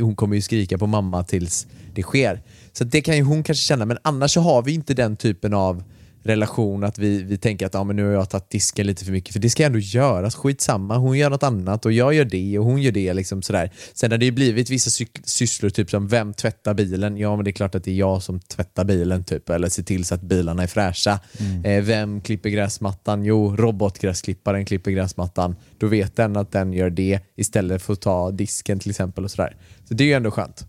[0.02, 2.42] hon kommer ju skrika på mamma tills det sker.
[2.74, 5.54] Så det kan ju hon kanske känna, men annars så har vi inte den typen
[5.54, 5.84] av
[6.28, 9.12] relation att vi, vi tänker att ja, men nu har jag tagit disken lite för
[9.12, 12.60] mycket, för det ska ändå göras, skitsamma, hon gör något annat och jag gör det
[12.60, 13.14] och hon gör det.
[13.14, 13.72] Liksom sådär.
[13.94, 17.18] Sen har det ju blivit vissa sysslor, typ som vem tvättar bilen?
[17.18, 19.84] Ja, men det är klart att det är jag som tvättar bilen, typ, eller ser
[19.84, 21.20] till så att bilarna är fräscha.
[21.64, 23.26] Eh, vem klipper gräsmattan?
[23.26, 25.56] Jo, robotgräsklipparen klipper gräsmattan.
[25.78, 29.24] Då vet den att den gör det istället för att ta disken till exempel.
[29.24, 29.56] och sådär.
[29.88, 30.66] Så det är ju ändå skönt.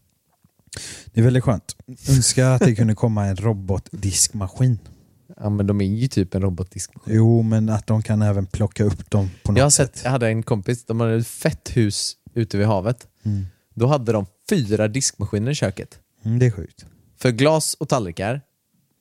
[1.04, 1.76] Det är väldigt skönt.
[2.08, 4.78] Önskar att det kunde komma en robotdiskmaskin.
[5.40, 6.90] Ja, men de är ju typ en robotdisk.
[7.06, 9.96] Jo, men att de kan även plocka upp dem på något Jag har sätt.
[9.96, 13.06] sett, jag hade en kompis, de hade ett fett hus ute vid havet.
[13.74, 15.98] Då hade de fyra diskmaskiner i köket.
[16.24, 16.86] Mm, det är sjukt.
[17.18, 18.40] För glas och tallrikar.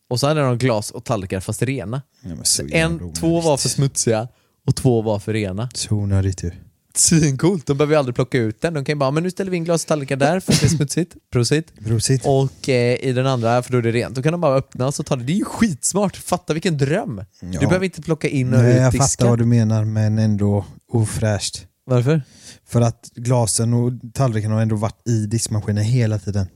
[0.09, 2.01] Och så hade de glas och tallrikar fast rena.
[2.21, 4.27] Ja, En, två var för smutsiga
[4.67, 5.69] och två var för rena.
[5.73, 6.51] Så onödigt ju.
[6.99, 8.73] Svincoolt, de behöver ju aldrig plocka ut den.
[8.73, 10.59] De kan ju bara, men nu ställer vi in glas och tallrikar där för att
[10.59, 11.15] det är smutsigt.
[11.31, 11.71] Prosit.
[11.85, 12.21] Prosit.
[12.25, 14.87] Och eh, i den andra, för då är det rent, då kan de bara öppna
[14.87, 15.23] och så ta det.
[15.23, 17.15] Det är ju skitsmart, fatta vilken dröm!
[17.41, 17.59] Du Ja.
[17.59, 19.07] behöver inte plocka in och Nej, ut jag disken.
[19.07, 21.65] fattar vad du menar, men ändå ofräscht.
[21.85, 22.21] Varför?
[22.67, 26.47] För att glasen och tallriken har ändå varit i diskmaskinen hela tiden.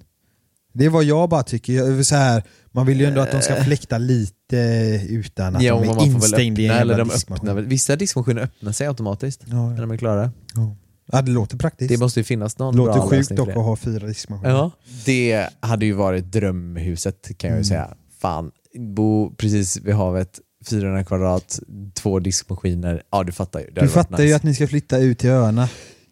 [0.73, 1.73] Det är vad jag bara tycker.
[1.73, 4.57] Jag, så här, man vill ju ändå att de ska fläkta lite
[5.09, 8.87] utan att Ja, de är instängda i en eller de öppnar, Vissa diskmaskiner öppnar sig
[8.87, 10.31] automatiskt Ja, när de är klara.
[10.55, 10.75] ja.
[11.11, 11.89] ja, det låter praktiskt.
[11.89, 14.49] Det måste ju finnas någon låter bra sjukt dock att ha fyra diskmaskiner.
[14.55, 14.71] Ja,
[15.05, 17.61] det hade ju varit drömhuset kan jag Mm.
[17.63, 17.93] ju säga.
[18.21, 21.59] Fan, bo precis vid havet, 400 kvadrat,
[21.93, 23.03] två diskmaskiner.
[23.11, 23.65] Ja, du fattar ju.
[23.71, 24.35] Det Du fattar ju nice.
[24.35, 25.69] att ni ska flytta ut till öarna.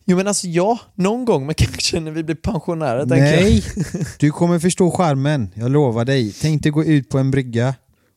[0.09, 2.99] Jo men alltså ja, någon gång, men kanske när vi blir pensionärer.
[3.05, 3.41] tänker.
[3.41, 3.63] Nej,
[4.19, 5.49] du kommer förstå charmen.
[5.53, 6.33] Jag lovar dig.
[6.41, 7.75] Tänk dig gå ut på en brygga,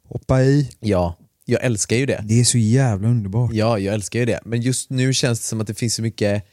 [0.08, 0.70] hoppa i.
[0.80, 2.24] Ja, jag älskar ju det.
[2.24, 3.50] Det är så jävla underbart.
[3.52, 4.40] Ja, jag älskar ju det.
[4.44, 6.44] Men just nu känns det som att det finns så mycket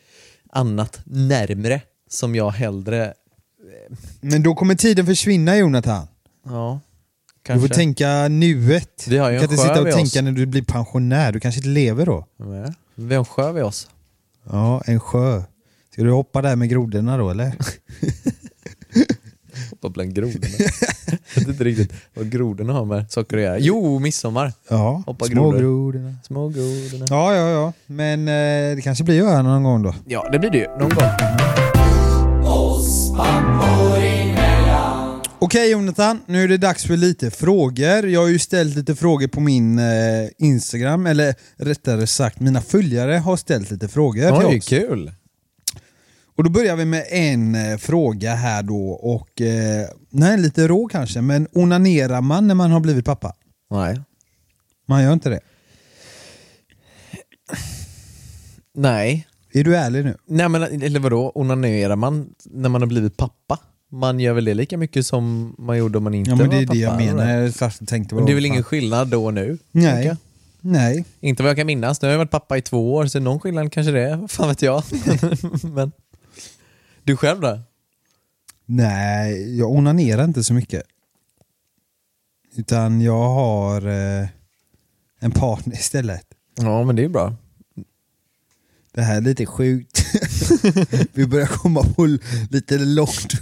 [0.52, 3.14] annat närmre som jag hellre...
[4.22, 6.08] Men då kommer tiden försvinna Jonathan.
[6.46, 6.80] Ja,
[7.26, 7.68] Du kanske.
[7.68, 9.06] får tänka nuet.
[9.08, 10.24] Vi har ju du kan en inte sitta och tänka oss.
[10.24, 11.32] när du blir pensionär.
[11.32, 12.26] Du kanske inte lever då.
[12.38, 13.88] Ja, Vi har en sjö vid oss.
[14.50, 15.44] Ja, en sjö.
[15.94, 17.54] Ska du hoppa där med grodorna då eller?
[19.70, 20.48] Hoppa bland grodorna.
[21.34, 23.58] jag vet inte riktigt vad grodorna har med saker att göra.
[23.60, 24.54] Jo, midsommar.
[24.70, 25.60] Ja, Hoppa små grodor.
[25.60, 26.16] grodorna.
[26.24, 27.06] Små grodorna.
[27.10, 27.74] Ja, ja, ja.
[27.86, 29.96] Men eh, det kanske blir öarna någon gång då.
[30.06, 30.68] Ja, det blir det ju.
[30.68, 31.59] Någon gång.
[35.50, 38.08] Okej Jonathan, nu är det dags för lite frågor.
[38.08, 43.14] Jag har ju ställt lite frågor på min eh, Instagram, eller rättare sagt mina följare
[43.14, 44.68] har ställt lite frågor till Oj, oss.
[44.68, 45.12] kul.
[46.38, 49.90] Och då börjar vi med en eh, fråga här då och eh,
[50.24, 53.36] är lite rå kanske, men onanerar man när man har blivit pappa?
[53.72, 54.02] Nej.
[54.88, 55.40] Man gör inte det.
[58.76, 59.28] Nej.
[59.54, 60.18] Är du ärlig nu?
[60.28, 63.60] Nej men eller vadå, onanerar man när man har blivit pappa?
[63.92, 66.56] Man gör väl det lika mycket som man gjorde om man inte Ja men var
[66.56, 66.74] det är pappa?
[66.74, 67.52] det jag menar.
[67.60, 69.58] Jag tänkte Men det är väl ingen skillnad då och nu?
[69.72, 70.16] Nej.
[70.62, 71.06] Nej.
[71.20, 72.02] Inte vad jag kan minnas.
[72.02, 74.28] Nu har jag varit pappa i två år, så någon skillnad kanske det är.
[74.28, 74.84] Fan vet jag.
[75.74, 75.92] men
[77.04, 77.60] Du själv då?
[78.66, 80.84] Nej, jag onanerar inte så mycket.
[82.56, 84.28] Utan jag har eh,
[85.20, 86.26] en partner istället.
[86.58, 87.36] Ja men det är bra.
[89.00, 90.06] Det här är lite sjukt.
[91.14, 92.18] vi börjar komma på
[92.50, 93.34] lite långt,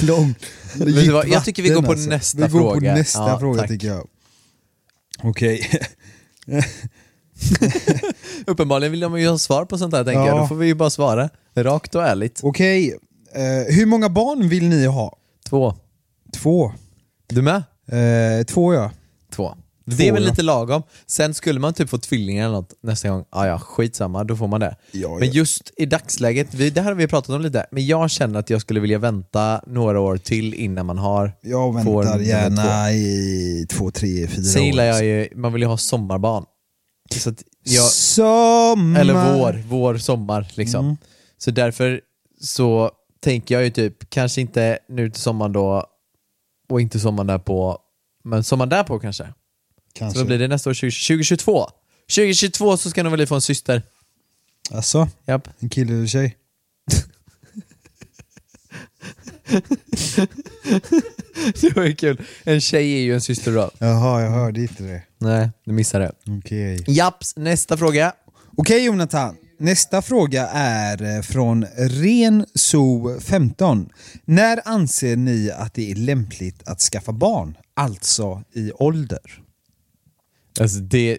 [0.00, 0.38] långt
[0.86, 2.94] djupt vad, jag tycker vi går på nästa Vi går på fråga.
[2.94, 3.68] nästa Ja, fråga tack.
[3.70, 4.08] tycker jag.
[5.22, 5.70] Okej.
[8.46, 10.26] Uppenbarligen vill de ju ha svar på sånt här tänker Ja.
[10.26, 10.38] jag.
[10.38, 11.28] Då får vi ju bara svara.
[11.54, 12.40] Rakt och ärligt.
[12.42, 12.98] Okej.
[13.34, 15.16] Eh, hur många barn vill ni ha?
[15.48, 15.74] Två.
[16.34, 16.72] Två.
[17.28, 17.62] Du med?
[18.38, 18.90] Eh, två ja.
[19.32, 19.54] Två.
[19.96, 20.82] Det är väl lite lagom.
[21.06, 24.48] Sen skulle man typ få tvillingar eller något nästa gång, ah, ja skitsamma, då får
[24.48, 24.76] man det.
[24.92, 25.34] Ja, men ja.
[25.34, 28.50] just i dagsläget, vi, det här har vi pratat om lite, men jag känner att
[28.50, 33.90] jag skulle vilja vänta några år till innan man har Jag väntar gärna i två,
[33.90, 34.66] tre, fyra Sen år.
[34.66, 36.44] gillar jag ju, man vill ju ha sommarbarn.
[37.14, 39.00] Så jag, Sommar.
[39.00, 40.84] eller vår, vår, sommar liksom.
[40.84, 40.96] Mm.
[41.38, 42.00] Så därför
[42.40, 45.86] så tänker jag ju typ, kanske inte nu till sommaren då
[46.68, 47.78] och inte sommaren därpå,
[48.24, 49.28] men sommaren därpå kanske.
[49.92, 50.14] Kanske.
[50.14, 50.74] Så vad blir det nästa år?
[50.74, 51.66] 20, 2022?
[52.16, 53.82] 2022 så ska nog väl få en syster.
[54.70, 55.48] Alltså, Japp.
[55.58, 56.36] en kille eller tjej?
[61.60, 62.20] Det var ju kul.
[62.44, 63.70] En tjej är ju en syster då.
[63.78, 65.02] Jaha, jag hörde inte det.
[65.18, 66.12] Nej, du missade det.
[66.38, 66.84] Okej.
[66.86, 68.12] Japps, nästa fråga.
[68.56, 73.90] Okej Jonathan, nästa fråga är eh, från RenSo15.
[74.24, 77.56] När anser ni att det är lämpligt att skaffa barn?
[77.74, 79.40] Alltså i ålder?
[80.60, 81.18] Alltså det,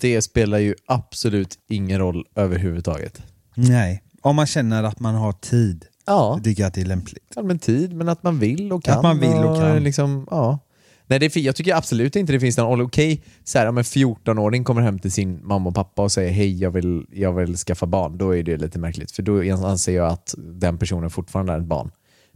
[0.00, 3.22] det spelar ju absolut ingen roll överhuvudtaget.
[3.54, 5.84] Nej, om man känner att man har tid.
[6.06, 7.36] Ja, Jag tycker att det är lämpligt.
[7.36, 8.96] allmän tid, men att man vill och kan.
[8.96, 9.84] Att man vill och kan.
[9.84, 10.58] Liksom, ja.
[11.06, 13.84] Nej, det är, jag tycker absolut inte det finns någon okej, så här, om en
[13.84, 17.56] 14-åring kommer hem till sin mamma och pappa och säger hej, jag vill, jag vill
[17.56, 19.10] skaffa barn, då är det lite märkligt.
[19.12, 21.90] För då anser jag att den personen fortfarande är ett barn.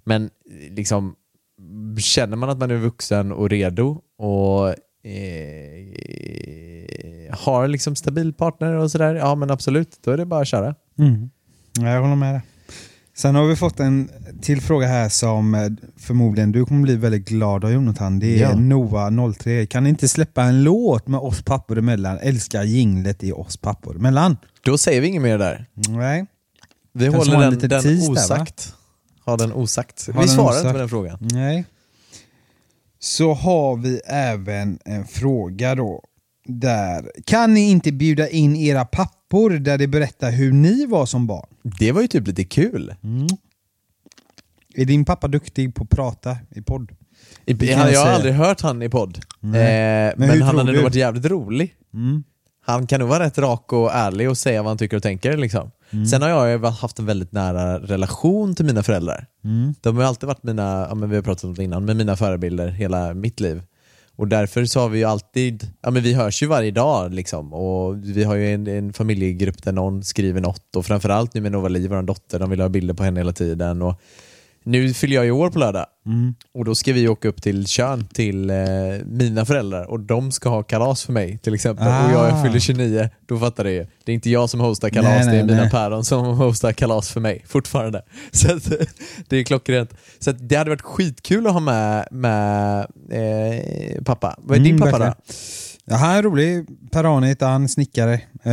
[0.05, 0.31] Men
[0.71, 1.15] liksom,
[1.99, 4.75] känner man att man är vuxen och redo och
[5.07, 10.49] eh, har liksom stabil partner och sådär, ja men absolut, då är det bara att
[10.49, 10.75] köra.
[10.99, 11.31] Mm.
[11.79, 12.43] Ja, Jag håller med dig.
[13.17, 14.11] Sen har vi fått en
[14.43, 15.61] till fråga här som eh,
[15.99, 18.19] förmodligen du kommer bli väldigt glad av Jonathan.
[18.19, 18.53] Det är Ja.
[18.53, 19.67] Noah03.
[19.67, 22.19] Kan ni inte släppa en låt med oss pappor emellan?
[22.19, 24.37] Älskar jinglet i oss pappor emellan.
[24.65, 25.67] Då säger vi inget mer där.
[25.89, 26.27] Nej.
[26.93, 28.13] Vi Kanske håller den, den där, va?
[28.13, 28.75] osagt.
[29.25, 30.09] Har den osagt.
[30.15, 30.61] Har vi svarar osagt.
[30.65, 31.19] inte på den frågan.
[31.21, 31.65] Nej.
[32.99, 36.03] Så har vi även en fråga då.
[36.49, 37.11] Där.
[37.25, 41.47] Kan ni inte bjuda in era pappor där de berättar hur ni var som barn?
[41.79, 42.95] Det var ju typ lite kul.
[44.75, 46.93] Är din pappa duktig på att prata i podd?
[47.47, 49.17] I, jag, jag har aldrig hört han i podd.
[49.43, 51.75] Eh, Men men han hade nog varit jävligt rolig.
[51.95, 52.25] Mm.
[52.67, 55.37] Han kan nog vara rätt rak och ärlig och säga vad han tycker och tänker.
[55.37, 55.71] Liksom.
[55.91, 56.07] Mm.
[56.07, 59.27] Sen har jag haft en väldigt nära relation till mina föräldrar.
[59.45, 59.75] Mm.
[59.81, 62.17] De har alltid varit mina, ja, men vi har pratat om det innan, men mina
[62.17, 63.63] förebilder hela mitt liv.
[64.17, 67.55] Och därför så har vi ju alltid, ja men vi hörs ju varje dag liksom.
[67.55, 71.53] Och vi har ju en, en familjegrupp där någon skriver något och framförallt nu med
[71.53, 73.83] Nova Li, vår dotter, de vill ha bilder på henne hela tiden.
[73.83, 74.01] Och
[74.67, 75.87] nu fyller jag ju år på lördag
[76.55, 78.57] och då ska vi åka upp till Tjörn till eh,
[79.07, 81.87] mina föräldrar och de ska ha kalas för mig till exempel.
[81.87, 82.43] Och jag, jag Ah.
[82.45, 83.87] fyller 29, då fattar du ju.
[84.05, 85.71] Det är inte jag som hostar kalas, Nej, det är mina nej.
[85.71, 88.03] päron som hostar kalas för mig fortfarande.
[88.33, 88.73] Så att,
[89.29, 89.91] det är klockrent.
[90.19, 92.79] Så att det hade varit skitkul att ha med, med
[93.11, 94.37] eh, pappa.
[94.39, 95.15] Vad är din Mm, pappa verkligen.
[95.27, 95.35] då?
[95.89, 96.67] Ja, han är rolig.
[96.93, 98.21] Per-Arne han, snickare.
[98.43, 98.53] Eh,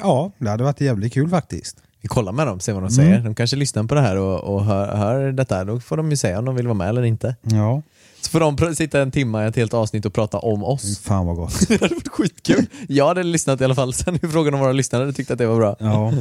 [0.00, 1.76] ja, det hade varit jävligt kul faktiskt.
[2.04, 3.06] Vi kollar med dem, ser vad de Mm.
[3.06, 3.18] säger.
[3.20, 5.64] De kanske lyssnar på det här och, och hör, hör detta.
[5.64, 7.36] Då får de ju säga om de vill vara med eller inte.
[7.42, 7.82] Ja,
[8.20, 10.98] Så får de sitta en timme i ett helt avsnitt och prata om oss.
[10.98, 11.68] fan vad gott.
[11.68, 12.66] Det hade varit skitkul.
[12.88, 13.92] Jag hade lyssnat i alla fall.
[13.94, 15.76] Sen är frågan om våra lyssnare tyckte att det var bra.
[15.78, 16.12] Ja.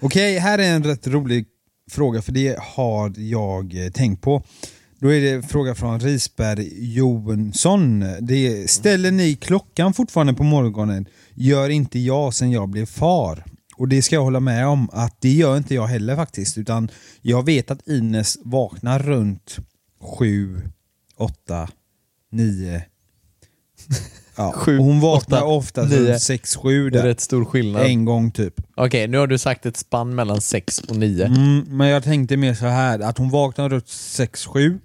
[0.00, 1.46] Okej, här är en rätt rolig
[1.90, 4.42] fråga för det har jag eh, tänkt på.
[5.00, 8.00] Då är det en fråga från Risberg Jonsson.
[8.20, 11.06] Det är, ställer ni klockan fortfarande på morgonen?
[11.34, 13.44] Gör inte jag sen jag blev far.
[13.80, 16.58] Och det ska jag hålla med om att det gör inte jag heller faktiskt.
[16.58, 16.90] Utan
[17.22, 19.56] jag vet att Ines vaknar runt
[20.00, 20.60] sju,
[21.16, 21.68] åtta,
[22.32, 22.82] nio.
[24.36, 24.52] Ja.
[24.56, 26.12] Sju, hon vaknar ofta nio.
[26.12, 27.82] runt sex, sju Det är rätt stor skillnad.
[27.86, 28.60] En gång typ.
[28.76, 31.26] Okej, nu har du sagt ett spann mellan 6 och 9.
[31.26, 34.78] Mm, men jag tänkte mer så här att hon vaknar runt 6-7,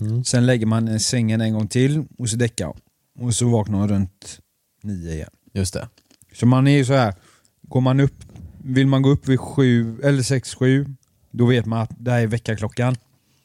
[0.00, 0.24] Mm.
[0.24, 2.80] sen lägger man i sängen en gång till och så däckar hon.
[3.26, 4.38] Och så vaknar hon runt
[4.82, 5.30] 9 igen.
[5.54, 5.88] Just det.
[6.34, 7.14] Så man är ju så här,
[7.62, 8.24] går man upp,
[8.64, 10.94] vill man gå upp vid 7 eller 6-7,
[11.30, 12.96] då vet man att det här är väckarklockan.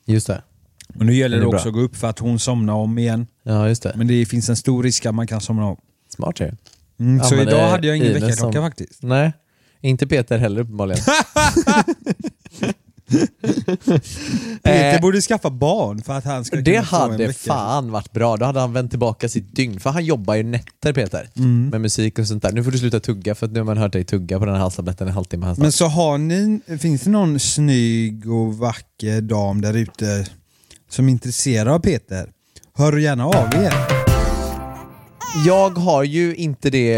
[0.05, 0.41] Just det.
[0.95, 1.57] Och nu gäller Det det är bra.
[1.57, 3.27] också att gå upp för att hon somnar om igen.
[3.43, 3.93] Ja, just det.
[3.95, 5.77] Men det finns en stor risk att man kan somna om.
[6.09, 6.51] Smart ju.
[6.99, 9.03] Mm, så Använder idag hade jag ingen väckarklocka som- faktiskt.
[9.03, 9.31] Nej,
[9.81, 11.03] inte Peter heller uppenbarligen.
[14.63, 17.39] Peter Eh, borde skaffa barn för att han ska Det kunna få en hade vecka.
[17.53, 19.79] fan varit bra, då hade han vänt tillbaka sitt dygn.
[19.79, 21.69] För han jobbar ju nätter Peter, Mm.
[21.69, 22.51] med musik och sånt där.
[22.51, 24.53] Nu får du sluta tugga för att nu har man hört dig tugga på den
[24.53, 25.45] här halstabletten en halvtimme.
[25.45, 25.65] halvtimme.
[25.65, 30.25] Men så har ni, finns det någon snygg och vacker dam där ute
[30.89, 32.29] som är intresserad av Peter?
[32.77, 33.96] Hör gärna av er.
[35.45, 36.93] Jag har ju inte det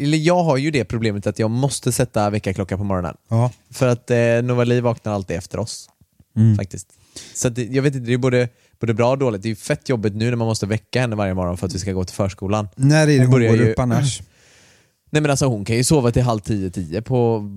[0.00, 3.16] eller jag har ju det problemet att jag måste sätta väckarklocka på morgonen.
[3.28, 3.50] Ja.
[3.70, 5.88] För att eh, Novali vaknar alltid efter oss.
[6.36, 6.56] Mm.
[6.56, 6.88] Faktiskt.
[7.34, 8.48] Så det, jag vet inte, det är både,
[8.80, 9.42] både bra och dåligt.
[9.42, 11.74] Det är ju fett jobbigt nu när man måste väcka henne varje morgon för att
[11.74, 12.68] vi ska gå till förskolan.
[12.76, 14.22] När är det Hon går ju- upp annars?
[15.14, 17.50] Nej men alltså hon kan ju sova till halv tio, tio på...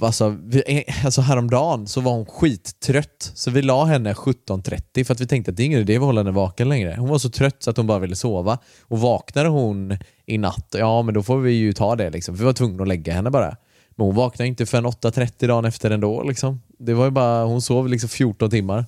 [0.00, 3.32] Alltså, vi, eh, alltså häromdagen så var hon skittrött.
[3.34, 6.02] Så vi la henne 17.30 för att vi tänkte att det är ingen idé att
[6.02, 6.96] hålla henne vaken längre.
[6.98, 8.58] Hon var så trött så att hon bara ville sova.
[8.82, 12.34] Och vaknade hon i natt, ja men då får vi ju ta det liksom.
[12.34, 13.56] Vi var tvungna att lägga henne bara.
[13.90, 16.22] Men hon vaknade inte förrän 8.30 dagen efter ändå.
[16.22, 16.62] Liksom.
[16.78, 18.86] Det var ju bara, hon sov liksom 14 timmar.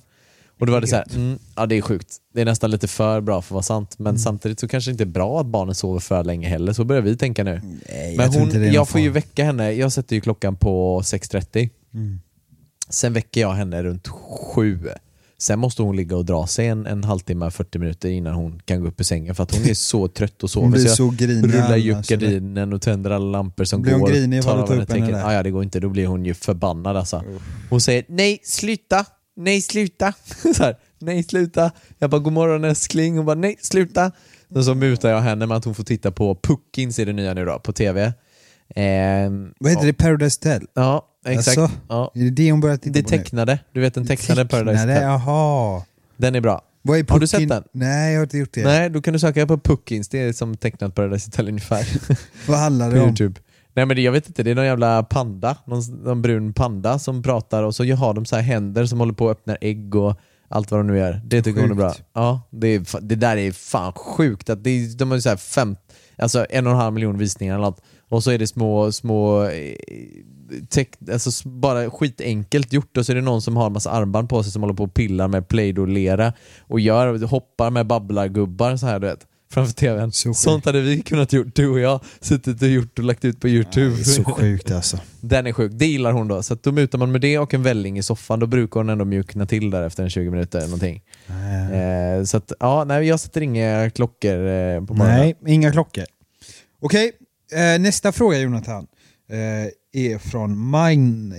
[0.59, 2.17] Och då var det så här, mm, ja det är sjukt.
[2.33, 3.99] Det är nästan lite för bra för att vara sant.
[3.99, 6.73] Men samtidigt så kanske det inte är bra att barnen sover för länge heller.
[6.73, 7.61] Så börjar vi tänka nu.
[7.89, 11.69] Nej, Men tror hon, jag får ju väcka henne, jag sätter ju klockan på 6.30.
[11.93, 12.19] Mm.
[12.89, 14.79] Sen väcker jag henne runt 7.
[15.37, 18.81] Sen måste hon ligga och dra sig en, en halvtimme, 40 minuter innan hon kan
[18.81, 20.65] gå upp ur sängen för att hon är så trött och sover.
[20.65, 22.17] Hon blir så jag så grinig rullar ju upp eller?
[22.17, 24.09] gardinen och tänder alla lampor som Blir hon går.
[24.09, 25.79] grinig ifall tar du tar upp henne ja, det går inte.
[25.79, 27.23] Då blir hon ju förbannad alltså.
[27.69, 29.05] Hon säger nej, sluta!
[29.35, 30.13] Nej, sluta!
[30.55, 31.71] så här, nej, sluta!
[31.99, 33.17] Jag bara god morgon älskling.
[33.17, 34.11] Hon bara nej, sluta!
[34.55, 37.33] Och så mutar jag henne med att hon får titta på Puckins är det nya
[37.33, 38.13] nu då, på TV.
[38.75, 39.93] Ehm, Vad heter det?
[39.93, 40.67] Paradise Hotel?
[40.73, 41.57] Ja, exakt.
[41.57, 42.11] Alltså, Ja.
[42.15, 43.17] Är det det hon börjar titta Det på nu?
[43.17, 45.03] tecknade, du vet den tecknade Paradise Tecknade, Hotel.
[45.27, 45.83] Jaha.
[46.17, 46.61] Den är bra.
[46.81, 47.63] Vad är Har du sett den?
[47.71, 48.63] Nej, jag har inte gjort det.
[48.63, 51.87] Nej, då kan du söka på Puckins, det är som tecknat Paradise Hotel ungefär.
[52.47, 53.05] Vad handlar det om?
[53.07, 53.39] Youtube.
[53.75, 56.99] Nej men det, jag vet inte, det är någon jävla panda, någon, någon brun panda
[56.99, 59.95] som pratar och så har de så här händer som håller på att öppna ägg
[59.95, 61.21] och allt vad de nu gör.
[61.25, 61.89] Det tycker hon är bra.
[61.89, 62.03] Sjukt.
[62.13, 64.49] Ja, det, är, det där är fan sjukt.
[64.49, 65.75] Att det, är- de har ju så här fem,
[66.17, 67.81] alltså en och en halv miljon visningar eller något.
[68.09, 69.75] Och så är det små, små eh,
[70.69, 74.29] tech, alltså bara skitenkelt gjort och så är det någon som har en massa armband
[74.29, 78.85] på sig som håller på och pillar med play-doh-lera och gör, hoppar med babblargubbar så
[78.85, 79.27] här du vet.
[79.55, 80.11] Framför tvn.
[80.11, 80.33] Så.
[80.33, 81.99] Sånt hade vi kunnat gjort, du och jag.
[82.21, 83.95] Suttit och gjort och lagt ut på youtube.
[83.95, 84.99] Det är så sjukt alltså.
[85.21, 86.43] Den är sjuk, det gillar hon då.
[86.43, 88.89] Så att då mutar man med det och en välling i soffan, då brukar hon
[88.89, 90.57] ändå mjukna till där efter en 20 minuter.
[90.59, 91.01] eller Någonting.
[92.17, 95.19] Eh, så att, ja, nej, jag sätter inga klockor eh, på morgonen.
[95.19, 96.05] Nej, inga klockor.
[96.81, 97.11] Okej,
[97.53, 98.87] eh, nästa fråga Jonathan.
[99.29, 101.33] Eh, är från Man-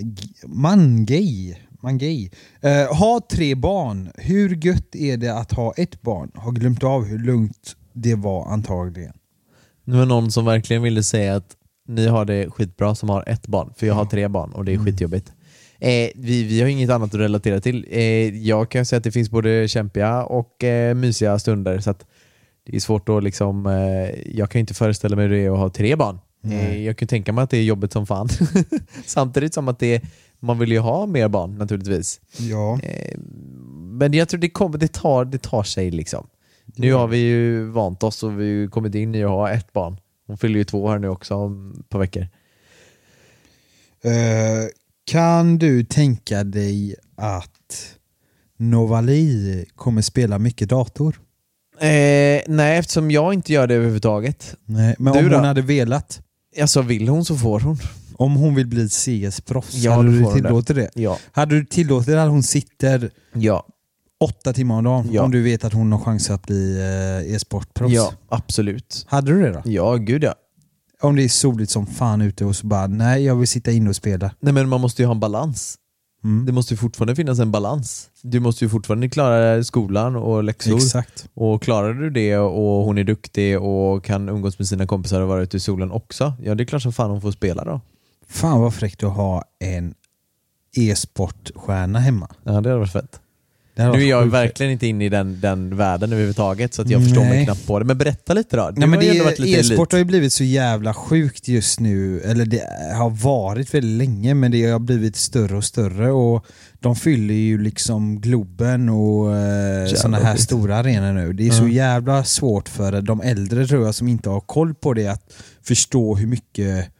[0.47, 1.55] Mangay.
[1.83, 2.31] Mangay.
[2.61, 4.11] Eh, ha tre barn.
[4.15, 6.31] Hur gött är det att ha ett barn?
[6.35, 9.13] Har glömt av hur lugnt det var antagligen.
[9.85, 11.57] Nu är någon som verkligen ville säga att
[11.89, 14.75] ni har det skitbra som har ett barn, för jag har tre barn och det
[14.75, 15.33] är skitjobbigt.
[15.79, 17.87] Eh, vi, vi har inget annat att relatera till.
[17.91, 18.03] Eh,
[18.47, 21.95] jag kan säga att det finns både kämpiga och eh, mysiga stunder, så
[22.67, 25.59] det är svårt att liksom, eh, jag kan inte föreställa mig hur det är att
[25.59, 26.19] ha tre barn.
[26.45, 28.29] Eh, jag kan tänka mig att det är jobbigt som fan.
[29.07, 30.01] Samtidigt som att det är,
[30.41, 32.21] man vill ju ha mer barn naturligtvis.
[32.39, 32.79] Ja.
[32.83, 33.19] Eh,
[33.77, 36.27] men jag tror det, kommer, det, tar, det tar sig liksom.
[36.75, 39.73] Nu har vi ju vant oss och vi har kommit in i att ha ett
[39.73, 39.97] barn.
[40.27, 42.23] Hon fyller ju två här nu också om ett par veckor.
[44.03, 44.69] Eh,
[45.05, 47.97] kan du tänka dig att
[48.59, 51.21] Novali kommer spela mycket dator?
[51.81, 54.55] Eh, nej, eftersom jag inte gör det överhuvudtaget.
[54.65, 55.37] Nej, men Du om då?
[55.37, 56.21] hon hade velat?
[56.61, 57.79] Alltså vill hon så får hon.
[58.19, 60.43] Om hon vill bli CS-proffs, Ja, hade du hon det.
[60.43, 60.91] tillåtit det?
[60.95, 61.19] Ja.
[61.33, 63.67] Hade du tillåtit att hon sitter Ja,
[64.21, 65.23] åtta timmar om dagen Ja.
[65.23, 66.79] om du vet att hon har chans att bli
[67.27, 67.95] eh, e-sportproffs?
[67.95, 69.07] ja absolut.
[69.09, 69.63] Hade du det då?
[69.65, 70.35] Ja, gud ja.
[71.03, 73.89] Om det är soligt som fan ute och så bara nej jag vill sitta inne
[73.91, 74.31] och spela.
[74.41, 75.79] Nej men man måste ju ha en balans.
[76.25, 76.47] Mm.
[76.47, 78.09] Det måste ju fortfarande finnas en balans.
[78.23, 80.77] Du måste ju fortfarande klara skolan och läxor.
[80.77, 81.29] Exakt.
[81.35, 85.29] Och klarar du det och hon är duktig och kan umgås med sina kompisar och
[85.29, 87.81] vara ute i solen också, ja det är klart som fan hon får spela då.
[88.29, 89.95] Fan vad fräckt att ha en
[90.77, 92.29] e-sportstjärna hemma.
[92.45, 93.21] Ja det hade varit fett.
[93.77, 97.03] Nu är jag sjukt verkligen inte inne i den, den världen överhuvudtaget så att jag
[97.03, 97.45] förstår mig Nej.
[97.45, 97.85] knappt på det.
[97.85, 98.71] Men berätta lite då.
[98.71, 99.93] Du Nej, men det, e-sport elit.
[99.93, 102.63] har ju blivit så jävla sjukt just nu, eller det
[102.97, 106.47] har varit väldigt länge men det har blivit större och större och
[106.81, 111.33] de fyller ju liksom Globen och eh, sådana här stora arenor nu.
[111.33, 114.95] Det är så jävla svårt för de äldre tror jag som inte har koll på
[114.95, 116.96] det att förstå hur mycket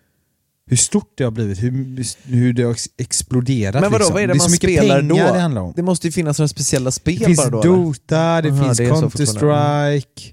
[0.71, 3.81] hur stort det har blivit, hur, hur det har ex- exploderat.
[3.81, 4.15] Men vadå, liksom.
[4.15, 5.15] vad är det, är man spelar då?
[5.15, 5.73] det handlar om.
[5.77, 7.63] Det måste ju finnas några speciella spel Det bara då?
[7.63, 8.91] Dota, det Aha, finns det.
[8.91, 10.33] Counter-Strike.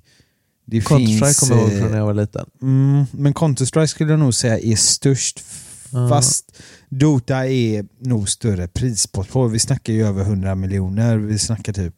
[0.65, 1.39] Det Counter-Strike finns...
[1.39, 2.46] kommer jag ihåg eh, från när jag var liten.
[2.62, 5.43] Mm, men Counter-Strike skulle jag nog säga är störst.
[5.91, 6.10] Ja.
[6.10, 6.58] Fast
[6.89, 9.48] Dota är nog större prispott på.
[9.48, 11.17] Vi snackar ju över 100 miljoner.
[11.17, 11.96] Vi snackar typ...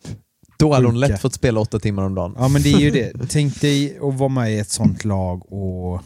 [0.58, 2.36] Då hade hon lätt fått spela åtta timmar om dagen.
[2.38, 3.14] Ja men det är ju det.
[3.30, 6.02] Tänk dig att vara med i ett sånt lag och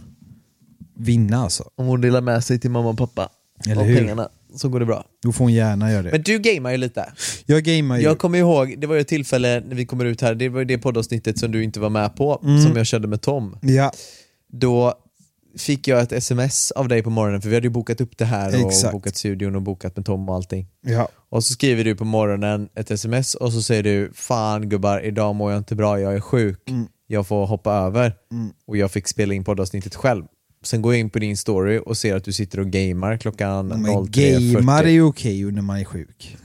[1.00, 1.64] vinna alltså.
[1.76, 3.30] Om hon delar med sig till mamma och pappa
[3.66, 3.98] Eller av hur?
[3.98, 5.06] pengarna så går det bra.
[5.24, 6.12] Då får hon gärna göra det.
[6.12, 7.14] Men du gamear ju lite.
[7.46, 8.04] jag gamear ju.
[8.04, 10.60] Jag kommer ihåg, det var ju ett tillfälle när vi kommer ut här, det var
[10.60, 12.62] ju det poddavsnittet som du inte var med på, Mm.
[12.62, 13.58] som jag körde med Tom.
[13.62, 13.92] Ja,
[14.52, 14.94] Då
[15.58, 18.26] fick jag ett sms av dig på morgonen, för vi hade ju bokat upp det
[18.26, 18.92] här och Exakt.
[18.94, 20.68] bokat studion och bokat med Tom och allting.
[20.86, 21.10] ja.
[21.32, 25.36] Och så skriver du på morgonen ett sms och så säger du Fan gubbar, idag
[25.36, 26.70] mår jag inte bra, jag är sjuk.
[26.70, 26.88] Mm.
[27.08, 28.14] Jag får hoppa över.
[28.68, 30.24] Och jag fick spela in poddavsnittet själv.
[30.63, 33.67] Sen går jag in på din story och ser att du sitter och gamar klockan
[33.67, 34.54] Men 03.40.
[34.54, 36.38] gamar är ju okej när man är sjuk.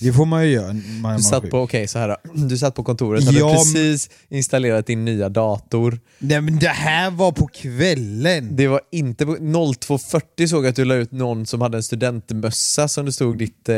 [0.00, 1.50] Det får man ju göra när man Du satt sjuk.
[1.50, 2.16] på, okej så här då.
[2.48, 5.98] Du satt på kontoret, hade Ja, men- precis installerat din nya dator.
[6.18, 8.56] Nej men det här var på kvällen.
[8.56, 11.82] Det var inte på 02.40 såg jag att du la ut någon som hade en
[11.82, 13.74] studentmössa som det stod ditt, eh,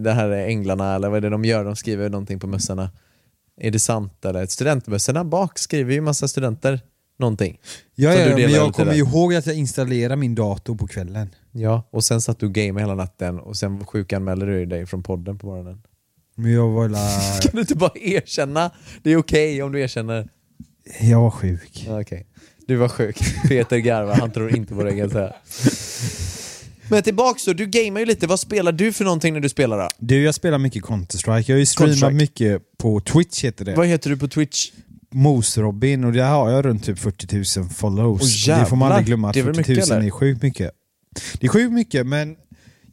[0.00, 1.64] det här är änglarna eller vad är det de gör?
[1.64, 2.90] De skriver någonting på mössorna.
[3.60, 4.46] Är det sant eller?
[4.46, 6.80] Studentmössorna bak skriver ju massa studenter
[7.18, 7.60] någonting.
[7.94, 11.34] Ja, ja, men jag kommer ju ihåg att jag installerade min dator på kvällen.
[11.52, 15.02] Ja, och sen satt du och gamade hela natten och sen sjukanmälde du dig från
[15.02, 15.82] podden på morgonen.
[16.34, 16.98] Men jag var la...
[17.42, 18.70] Kan du inte bara erkänna?
[19.02, 20.28] Det är okej om du erkänner.
[21.00, 21.86] Jag var sjuk.
[21.88, 22.26] Okej.
[22.66, 23.18] Du var sjuk.
[23.48, 25.32] Peter garvar, han tror inte på det kan jag säga.
[26.88, 28.26] Men tillbaks då, du gamear ju lite.
[28.26, 29.88] Vad spelar du för någonting när du spelar då?
[29.98, 31.44] Du, jag spelar mycket Counter-Strike.
[31.46, 33.74] Jag har ju streamat mycket på Twitch heter det.
[33.74, 34.70] Vad heter du på Twitch?
[35.12, 38.48] Mos-Robin och där har jag runt typ 40 000 follows.
[38.48, 40.42] Och det får man aldrig glömma, att Det är väl 40 000 mycket, är sjukt
[40.42, 40.70] mycket.
[41.40, 42.36] Det är sjukt mycket men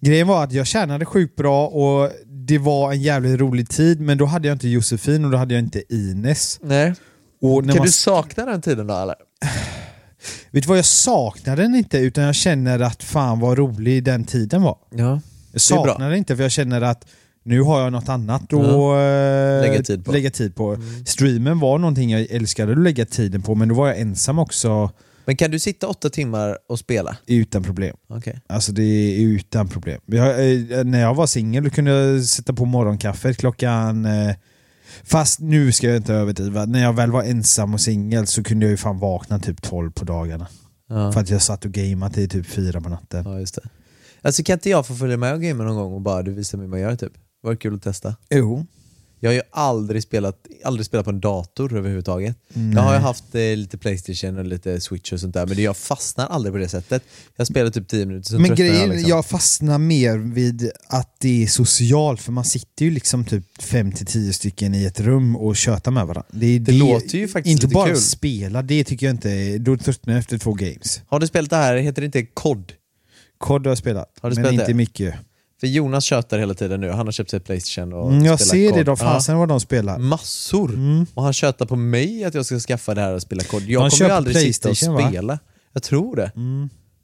[0.02, 4.18] grejen var att jag tjänade sjukt bra och det var en jävligt rolig tid, men
[4.18, 6.60] då hade jag inte Josefin och då hade jag inte Ines.
[6.62, 6.94] Nej.
[7.42, 9.16] Och när Kan man, du sakna den tiden då eller?
[10.52, 14.24] Vet du vad, jag saknar den inte utan jag känner att fan vad rolig den
[14.24, 14.78] tiden var.
[14.90, 15.22] Ja.
[15.52, 17.06] Jag saknar det inte för jag känner att
[17.50, 20.12] nu har jag något annat att eh, Lägga tid på.
[20.12, 20.22] Mm.
[20.22, 20.78] lägga tid på.
[21.06, 24.92] Streamen var någonting jag älskade att lägga tiden på men då var jag ensam också
[25.26, 27.18] Men kan du sitta åtta timmar och spela?
[27.28, 27.96] utan problem.
[28.10, 28.42] Okej.
[28.48, 30.02] Alltså det är utan problem.
[30.06, 34.06] Jag, eh, när jag var singel kunde jag sätta på morgonkaffet klockan...
[34.06, 34.36] Eh,
[35.04, 38.66] fast nu ska jag inte överdriva, när jag väl var ensam och singel så kunde
[38.66, 40.48] jag ju fan vakna typ 12 på dagarna.
[40.90, 41.12] Ja.
[41.12, 43.24] För att jag satt och gameade till typ 4 på natten.
[43.26, 43.62] ja, just det.
[44.22, 46.58] Alltså kan inte jag få följa med och gamea någon gång och bara du visar
[46.58, 47.14] mig vad jag gör typ?
[47.42, 48.16] Var kul att testa.
[48.30, 48.66] Jo.
[49.22, 52.36] Jag har ju aldrig spelat, aldrig spelat på en dator överhuvudtaget.
[52.76, 55.62] Jag har ju haft eh, lite Playstation och lite Switch och sånt där, men det-
[55.62, 57.04] jag fastnar aldrig på det sättet.
[57.36, 59.10] Jag spelar typ 10 minuter, sen Men tröttnar grejen, jag liksom.
[59.10, 64.32] jag fastnar mer vid att det är socialt, för man sitter ju liksom typ 5-10
[64.32, 66.24] stycken i ett rum och tjötar med varandra.
[66.32, 67.98] Det, Det låter ju faktiskt Inte lite bara kul.
[67.98, 71.02] spela, det tycker jag inte, då tröttnar jag efter två games.
[71.08, 72.74] Har du spelat det här, heter det inte COD?
[73.38, 74.74] Kod har jag spelat, Har du men spelat inte det?
[74.74, 75.16] mycket.
[75.60, 78.68] För Jonas tjötar hela tiden nu, han har köpt sig Playstation och Mm, jag ser
[78.72, 78.86] det, COD.
[78.86, 79.94] de fasen vad de spelar.
[79.94, 80.72] Ja, massor!
[81.14, 83.62] Och han tjötar på mig att jag ska skaffa det här och spela COD.
[83.68, 85.00] Jag De kommer ju aldrig sitta och Playstation, va?
[85.02, 85.12] Mm.
[85.14, 85.40] spela.
[85.74, 86.32] Jag tror det.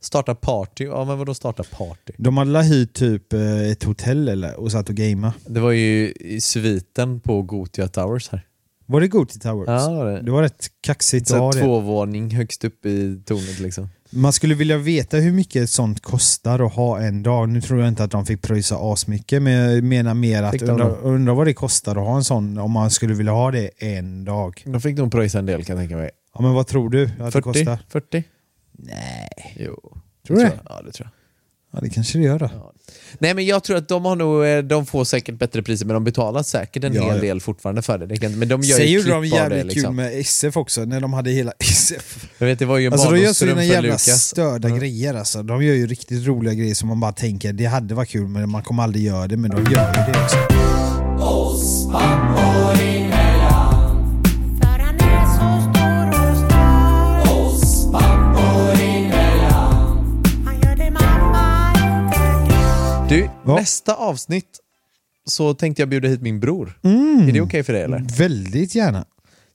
[0.01, 2.13] Starta party, ja men vadå starta party?
[2.17, 5.33] De hade hyrt typ eh, ett hotell eller, och satt och gamea.
[5.47, 8.41] Det var ju i sviten på Gotia Towers här.
[8.85, 9.67] Var det Goty Towers?
[9.67, 10.21] Ja, det var det.
[10.21, 11.59] Det var rätt kaxigt Så det.
[11.59, 13.89] tvåvåning högst upp i tornet liksom.
[14.15, 17.49] Man skulle vilja veta hur mycket sånt kostar att ha en dag.
[17.49, 20.89] Nu tror jag inte att de fick pröjsa asmycket, men jag menar mer att undra,
[20.89, 24.25] undra vad det kostar att ha en sån om man skulle vilja ha det en
[24.25, 24.63] dag.
[24.65, 26.09] De fick nog pröjsa en del kan jag tänka mig.
[26.33, 27.41] Ja men vad tror du att det 40?
[27.41, 27.79] kostar?
[27.89, 28.23] 40?
[28.71, 29.55] Nej.
[29.59, 29.97] Jo.
[30.27, 30.49] Tror du det?
[30.49, 30.59] det?
[30.69, 31.24] Ja det tror jag.
[31.75, 32.71] Ja det kanske det gör då.
[33.19, 35.93] Nej men jag tror att de har nog, eh, de får säkert bättre priser men
[35.93, 37.21] de betalar säkert en Ja, hel ja.
[37.21, 38.29] del fortfarande för det.
[38.29, 39.97] men de gör Sen ju gjorde klipp de av det jävligt liksom.
[39.97, 42.25] kul med SF också, när de hade hela SF.
[42.37, 44.21] Jag vet det var ju Alltså de gör sådana jävla Lukas.
[44.23, 45.43] störda grejer alltså.
[45.43, 48.49] De gör ju riktigt roliga grejer som man bara tänker, det hade varit kul men
[48.49, 50.37] man kommer aldrig göra det, men de gör ju det också.
[63.65, 64.59] Nästa avsnitt
[65.29, 66.79] så tänkte jag bjuda hit min bror.
[66.83, 67.27] Mm.
[67.29, 68.17] Är det okej för dig eller?
[68.17, 69.05] Väldigt gärna.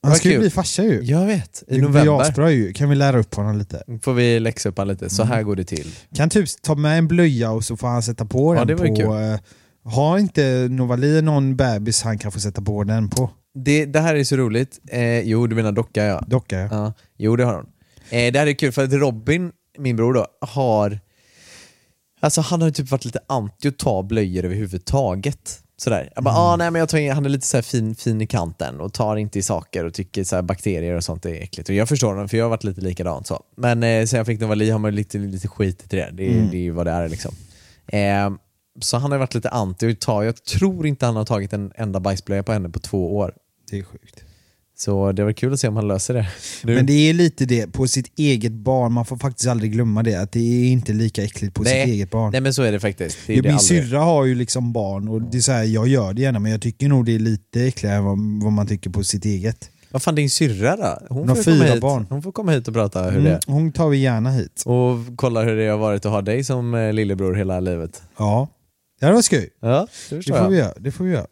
[0.03, 1.01] Han ska ju bli farsa ju.
[1.03, 2.73] Jag vet, i det blir november ju.
[2.73, 3.83] Kan vi lära upp honom lite?
[4.03, 5.11] får vi läxa upp han lite.
[5.11, 5.95] Så här går det till.
[6.15, 8.85] Kan typ ta med en blöja och så får han sätta på Ja, den på...
[8.85, 9.07] kul.
[9.07, 9.41] eh,
[9.85, 13.31] har inte Novali någon bebis han kan få sätta på den på?
[13.55, 14.81] Det, det här är så roligt.
[14.89, 16.25] Eh, jo, du menar docka ja.
[16.27, 16.69] Docka ja.
[16.71, 16.93] ja.
[17.19, 17.67] Jo, det har hon.
[18.11, 21.01] Eh, det här är kul för att Robin, min bror då, har...
[22.21, 25.61] Alltså han har ju typ varit lite anti att ta blöjor överhuvudtaget.
[25.77, 26.13] Sådär.
[26.15, 28.27] Jag bara, ah, nej, men jag tar han är lite så här fin, fin i
[28.27, 31.69] kanten och tar inte i saker och tycker så bakterier och sånt är äckligt.
[31.69, 33.43] Och jag förstår honom för jag har varit lite likadant så.
[33.57, 36.11] Men eh, sen jag fick Novali har man lite, lite skit i det.
[36.13, 37.35] Det, är- det är ju vad det är liksom.
[37.87, 38.31] Eh,
[38.81, 41.73] så han har varit lite anti och tar, jag tror inte han har tagit en
[41.77, 43.35] enda bajsblöja på henne på två år.
[43.71, 44.25] Det är sjukt.
[44.81, 46.27] Så det var kul att se om han löser det.
[46.65, 46.75] Nu.
[46.75, 50.15] Men det är lite det, på sitt eget barn, man får faktiskt aldrig glömma det,
[50.15, 52.33] att det är inte lika äckligt på sitt eget barn.
[52.33, 53.19] Nej men så är det faktiskt.
[53.27, 53.85] Det är Ja, det min aldrig.
[53.85, 56.53] syrra har ju liksom barn och det är så här, jag gör det gärna men
[56.53, 59.71] jag tycker nog det är lite äckligare än vad, vad man tycker på sitt eget.
[59.91, 61.07] Vad fan din syrra då?
[61.09, 61.81] Hon, Hon har fyra hit.
[61.81, 62.07] barn.
[62.11, 63.41] Hon får komma hit och prata hur det Mm, är.
[63.53, 64.63] hon tar vi gärna hit.
[64.67, 68.03] Och kolla hur det har varit att ha dig som eh, lillebror hela livet.
[68.19, 68.49] Ja,
[69.01, 69.49] det hade varit skoj.
[69.61, 70.49] Ja, det Det får, jag.
[70.51, 71.27] vi göra, det får vi göra.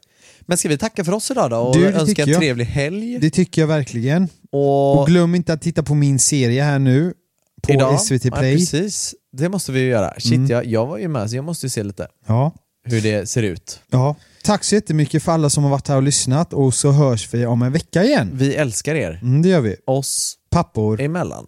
[0.48, 2.38] Men ska vi tacka för oss idag då och Du, önska en jag.
[2.38, 3.18] trevlig helg?
[3.18, 4.28] Det tycker jag verkligen.
[4.52, 7.14] och Och glöm inte att titta på min serie här nu
[7.62, 8.56] på idag, SVT Ja, Play.
[8.56, 9.14] precis.
[9.32, 10.14] Det måste vi ju göra.
[10.18, 10.50] Shit, Mm.
[10.50, 12.52] jag, jag var ju med så jag måste ju se lite Ja.
[12.84, 13.80] hur det ser ut.
[13.90, 14.16] ja.
[14.44, 17.46] Tack så jättemycket för alla som har varit här och lyssnat och så hörs vi
[17.46, 18.30] om en vecka igen.
[18.32, 19.18] Vi älskar er.
[19.22, 19.76] Mm, det gör vi.
[19.86, 21.46] Oss Pappor emellan.